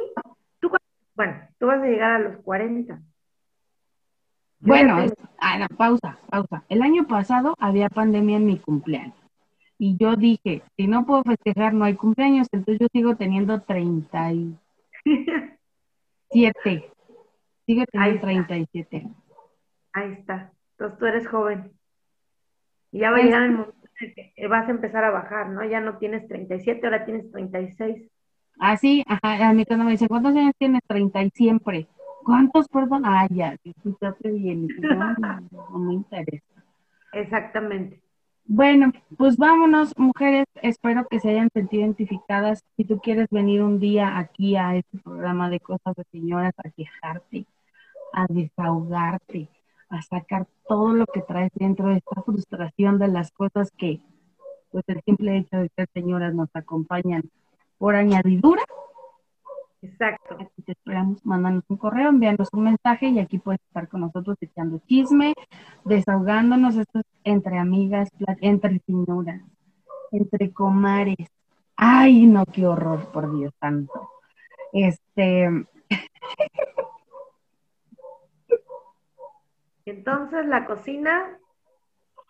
Tú, 0.59 0.69
bueno, 1.15 1.33
tú 1.59 1.67
vas 1.67 1.81
a 1.81 1.85
llegar 1.85 2.11
a 2.11 2.19
los 2.19 2.37
40. 2.43 2.95
Yo 2.95 3.01
Bueno, 4.59 4.97
tengo- 4.97 5.15
ah, 5.39 5.57
no, 5.59 5.67
pausa, 5.77 6.19
pausa. 6.29 6.63
El 6.69 6.81
año 6.81 7.07
pasado 7.07 7.55
había 7.59 7.89
pandemia 7.89 8.37
en 8.37 8.45
mi 8.45 8.59
cumpleaños. 8.59 9.15
Y 9.77 9.97
yo 9.97 10.15
dije, 10.15 10.61
si 10.77 10.87
no 10.87 11.05
puedo 11.05 11.23
festejar, 11.23 11.73
no 11.73 11.85
hay 11.85 11.95
cumpleaños, 11.95 12.47
entonces 12.51 12.79
yo 12.79 12.87
sigo 12.91 13.15
teniendo 13.15 13.61
37. 13.61 14.59
Sigo 17.65 17.85
teniendo 17.91 18.15
está. 18.15 18.27
37. 18.27 19.07
Ahí 19.93 20.11
está. 20.13 20.51
Entonces 20.73 20.99
tú 20.99 21.05
eres 21.05 21.27
joven. 21.27 21.71
Y 22.91 22.99
ya 22.99 23.09
va 23.11 23.17
a 23.17 23.19
Pues- 23.19 23.25
llegar 23.25 23.43
el 23.43 23.51
momento 23.51 23.75
en 24.01 24.13
que 24.35 24.47
vas 24.47 24.67
a 24.67 24.71
empezar 24.71 25.03
a 25.03 25.11
bajar, 25.11 25.49
¿no? 25.49 25.63
Ya 25.63 25.79
no 25.79 25.97
tienes 25.97 26.27
37, 26.27 26.85
ahora 26.85 27.05
tienes 27.05 27.31
36. 27.31 28.09
Ah, 28.59 28.77
sí, 28.77 29.03
ajá, 29.07 29.49
a 29.49 29.53
mí 29.53 29.65
cuando 29.65 29.85
me 29.85 29.91
dicen, 29.91 30.07
¿cuántos 30.07 30.35
años 30.35 30.53
tienes? 30.57 30.81
30 30.87 31.23
y 31.23 31.29
siempre. 31.31 31.87
¿Cuántos, 32.23 32.67
perdón? 32.69 33.03
Ah, 33.05 33.27
ya, 33.29 33.55
escuchaste 33.63 34.31
bien. 34.31 34.67
No, 34.79 35.15
no 35.71 35.79
me 35.79 35.93
interesa. 35.95 36.63
Exactamente. 37.13 37.99
Bueno, 38.45 38.91
pues 39.17 39.37
vámonos, 39.37 39.97
mujeres. 39.97 40.45
Espero 40.61 41.07
que 41.09 41.19
se 41.19 41.29
hayan 41.29 41.49
sentido 41.53 41.83
identificadas. 41.83 42.63
Si 42.75 42.83
tú 42.85 42.99
quieres 42.99 43.27
venir 43.29 43.61
un 43.63 43.79
día 43.79 44.17
aquí 44.17 44.55
a 44.55 44.75
este 44.75 44.97
programa 44.99 45.49
de 45.49 45.59
cosas 45.59 45.95
de 45.95 46.03
señoras 46.11 46.53
a 46.57 46.69
quejarte, 46.69 47.45
a 48.13 48.25
desahogarte, 48.29 49.47
a 49.93 50.01
sacar 50.01 50.47
todo 50.67 50.93
lo 50.93 51.05
que 51.05 51.21
traes 51.21 51.51
dentro 51.53 51.89
de 51.89 51.97
esta 51.97 52.21
frustración 52.23 52.97
de 52.97 53.07
las 53.07 53.31
cosas 53.31 53.71
que, 53.77 54.01
pues 54.71 54.83
el 54.87 55.01
simple 55.05 55.37
hecho 55.37 55.57
de 55.57 55.69
ser 55.75 55.87
señoras 55.93 56.33
nos 56.33 56.49
acompañan 56.55 57.23
por 57.77 57.95
añadidura, 57.95 58.63
Exacto. 59.83 60.37
Aquí 60.39 60.61
te 60.61 60.71
esperamos, 60.71 61.25
mándanos 61.25 61.65
un 61.67 61.75
correo, 61.75 62.07
envíanos 62.07 62.47
un 62.53 62.63
mensaje 62.63 63.07
y 63.07 63.19
aquí 63.19 63.37
puedes 63.37 63.59
estar 63.67 63.89
con 63.89 63.99
nosotros 63.99 64.37
echando 64.39 64.79
chisme, 64.87 65.33
desahogándonos, 65.83 66.77
esto 66.77 66.99
es 66.99 67.05
entre 67.25 67.57
amigas, 67.57 68.07
entre 68.39 68.79
señoras, 68.85 69.41
entre 70.11 70.53
comares. 70.53 71.27
Ay, 71.75 72.25
no, 72.27 72.45
qué 72.45 72.65
horror, 72.65 73.11
por 73.11 73.35
Dios 73.37 73.53
santo. 73.59 74.09
Este, 74.71 75.49
Entonces 79.85 80.45
la 80.45 80.65
cocina, 80.65 81.37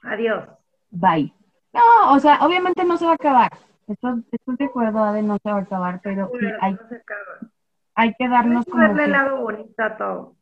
adiós. 0.01 0.47
bye. 0.91 1.33
No, 1.73 2.13
o 2.13 2.19
sea, 2.19 2.39
obviamente 2.45 2.83
no 2.83 2.97
se 2.97 3.05
va 3.05 3.11
a 3.11 3.15
acabar. 3.15 3.51
Estoy, 3.87 4.23
estoy 4.31 4.55
de 4.57 4.65
acuerdo, 4.65 5.03
Ade, 5.03 5.23
no 5.23 5.37
se 5.41 5.49
va 5.49 5.57
a 5.57 5.61
acabar, 5.61 5.99
pero 6.03 6.29
sí 6.39 6.45
hay, 6.61 6.73
no 6.73 6.87
se 6.87 6.95
acaba. 6.95 7.51
hay 7.95 8.13
que 8.13 8.29
darnos 8.29 8.65
que 8.65 8.71
como 8.71 8.83
verle 8.83 9.05
el 9.05 9.11
lado 9.11 9.41
bonito 9.41 9.83
a 9.83 9.97
todo. 9.97 10.35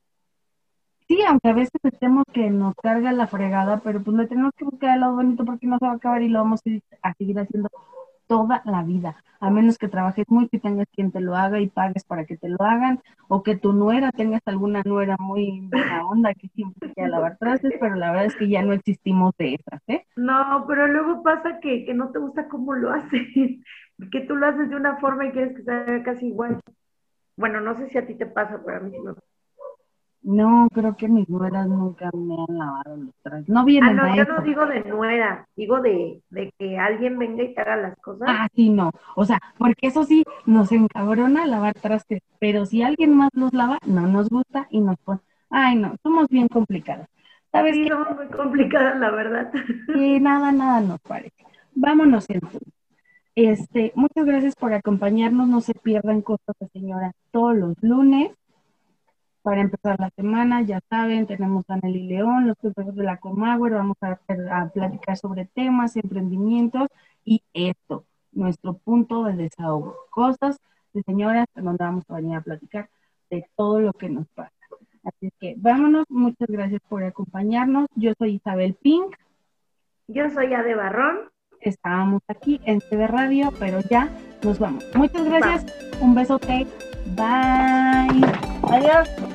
Sí, 1.08 1.22
aunque 1.24 1.50
a 1.50 1.54
veces 1.54 1.80
estemos 1.84 2.24
que 2.32 2.50
nos 2.50 2.76
carga 2.76 3.12
la 3.12 3.28
fregada, 3.28 3.82
pero 3.84 4.02
pues 4.02 4.16
le 4.16 4.28
tenemos 4.28 4.54
que 4.56 4.66
buscar 4.66 4.94
el 4.94 5.02
lado 5.02 5.16
bonito 5.16 5.44
porque 5.44 5.68
no 5.68 5.78
se 5.78 5.86
va 5.86 5.92
a 5.92 5.96
acabar 5.96 6.22
y 6.22 6.30
lo 6.30 6.40
vamos 6.40 6.62
a 7.02 7.14
seguir 7.14 7.40
haciendo 7.40 7.70
toda 8.32 8.62
la 8.64 8.82
vida, 8.82 9.18
a 9.42 9.50
menos 9.50 9.78
que 9.78 9.90
trabajes 9.90 10.24
mucho 10.30 10.48
y 10.54 10.60
tengas 10.60 10.88
quien 10.96 11.12
te 11.12 11.20
lo 11.20 11.36
haga 11.36 11.60
y 11.60 11.68
pagues 11.68 12.06
para 12.06 12.24
que 12.26 12.38
te 12.38 12.48
lo 12.48 12.56
hagan, 12.62 13.02
o 13.28 13.44
que 13.44 13.58
tu 13.58 13.74
nuera 13.74 14.10
tengas 14.14 14.42
alguna 14.46 14.82
nuera 14.86 15.18
muy 15.20 15.60
buena 15.70 16.08
onda 16.08 16.34
que 16.34 16.48
siempre 16.48 16.94
quiera 16.94 17.10
lavar 17.10 17.38
trastes, 17.38 17.74
pero 17.78 17.96
la 17.96 18.12
verdad 18.12 18.28
es 18.28 18.36
que 18.38 18.48
ya 18.48 18.62
no 18.62 18.72
existimos 18.72 19.34
de 19.38 19.56
esas, 19.56 19.82
¿eh? 19.88 20.06
No, 20.16 20.64
pero 20.66 20.88
luego 20.88 21.24
pasa 21.24 21.60
que, 21.60 21.84
que 21.84 21.94
no 21.94 22.12
te 22.14 22.20
gusta 22.20 22.48
cómo 22.48 22.74
lo 22.74 22.92
hacen, 22.94 23.66
que 24.14 24.22
tú 24.22 24.38
lo 24.38 24.48
haces 24.48 24.70
de 24.70 24.78
una 24.78 24.96
forma 24.96 25.26
y 25.26 25.32
quieres 25.32 25.54
que 25.58 25.64
se 25.64 25.72
haga 25.72 26.04
casi 26.04 26.28
igual. 26.28 26.62
Bueno, 27.36 27.60
no 27.60 27.76
sé 27.76 27.90
si 27.90 27.98
a 27.98 28.08
ti 28.08 28.16
te 28.16 28.28
pasa, 28.28 28.62
pero 28.66 28.78
a 28.78 28.80
mí 28.80 28.92
sí 28.92 29.00
me 29.00 29.14
pasa. 29.14 29.31
No, 30.24 30.68
creo 30.74 30.96
que 30.98 31.08
mis 31.08 31.28
nueras 31.30 31.68
nunca 31.68 32.10
me 32.14 32.36
han 32.48 32.58
lavado 32.58 32.96
los 32.98 33.14
trastes. 33.24 33.50
No 33.50 33.66
Ah, 33.80 33.92
vienen 33.92 33.94
no, 33.94 34.08
a 34.08 34.16
yo 34.16 34.24
eso. 34.24 34.32
no 34.32 34.42
digo 34.42 34.66
de 34.68 34.82
nuera, 34.86 35.46
digo 35.56 35.82
de, 35.82 36.22
de 36.30 36.52
que 36.58 36.78
alguien 36.78 37.18
venga 37.18 37.44
y 37.44 37.54
te 37.54 37.62
haga 37.62 37.76
las 37.78 37.98
cosas. 38.00 38.32
Ah, 38.34 38.48
sí, 38.56 38.70
no. 38.70 38.92
O 39.16 39.26
sea, 39.26 39.40
porque 39.58 39.88
eso 39.88 40.04
sí, 40.04 40.24
nos 40.46 40.72
encabrona 40.72 41.48
lavar 41.48 41.74
trastes, 41.74 42.22
pero 42.40 42.66
si 42.66 42.84
alguien 42.84 43.16
más 43.16 43.30
los 43.34 43.54
lava, 43.54 43.80
no 43.86 44.08
nos 44.08 44.30
gusta 44.30 44.68
y 44.70 44.80
nos 44.82 44.98
pone, 45.00 45.22
ay, 45.50 45.76
no, 45.76 45.96
somos 46.04 46.28
bien 46.30 46.48
complicadas. 46.48 47.10
¿Sabes 47.52 47.74
Sí, 47.74 47.82
qué? 47.82 47.90
somos 47.90 48.16
muy 48.16 48.28
complicadas, 48.28 49.00
la 49.00 49.12
verdad. 49.12 49.52
Sí, 49.94 50.20
nada, 50.20 50.52
nada 50.52 50.82
nos 50.82 51.00
parece. 51.02 51.46
Vámonos 51.74 52.30
entonces. 52.30 52.62
Este, 53.36 53.94
muchas 53.96 54.26
gracias 54.26 54.56
por 54.56 54.74
acompañarnos. 54.74 55.48
No 55.50 55.62
se 55.62 55.74
pierdan 55.76 56.22
cosas 56.22 56.56
señora 56.74 57.14
todos 57.32 57.56
los 57.58 57.76
lunes. 57.84 58.32
Para 59.42 59.62
empezar 59.62 60.00
la 60.00 60.12
semana, 60.12 60.62
ya 60.62 60.82
saben, 60.88 61.26
tenemos 61.26 61.68
a 61.68 61.78
Nelly 61.78 62.08
León, 62.08 62.48
los 62.48 62.58
consejos 62.58 62.96
de 62.96 63.04
la 63.04 63.18
Comauer, 63.18 63.74
vamos 63.74 63.98
a, 64.02 64.20
platicar 64.72 65.18
sobre 65.18 65.46
temas, 65.46 65.96
emprendimientos 65.96 66.88
y 67.26 67.42
esto, 67.54 68.06
nuestro 68.32 68.74
punto 68.74 69.24
de 69.24 69.34
desahogo. 69.34 69.96
Cosas 70.12 70.60
de 70.94 71.02
señoras 71.04 71.48
donde 71.56 71.84
vamos 71.84 72.04
a 72.10 72.16
venir 72.16 72.36
a 72.36 72.42
platicar 72.42 72.90
de 73.32 73.48
todo 73.56 73.80
lo 73.82 73.94
que 73.94 74.10
nos 74.10 74.28
pasa. 74.30 74.52
Así 75.04 75.32
que 75.40 75.56
vámonos, 75.58 76.06
muchas 76.10 76.48
gracias 76.48 76.82
por 76.88 77.04
acompañarnos. 77.04 77.88
Yo 77.96 78.14
soy 78.20 78.36
Isabel 78.36 78.76
Pink. 78.76 79.16
Yo 80.08 80.30
soy 80.30 80.54
Ade 80.54 80.76
Barrón. 80.76 81.32
Estábamos 81.62 82.22
aquí 82.28 82.60
en 82.66 82.82
CD 82.82 83.08
Radio, 83.08 83.52
pero 83.60 83.80
ya 83.90 84.10
nos 84.44 84.60
vamos. 84.60 84.84
Muchas 84.96 85.26
gracias. 85.26 85.66
Un 86.00 86.14
besote. 86.14 86.68
Bye. 87.16 88.26
Adiós. 88.64 89.31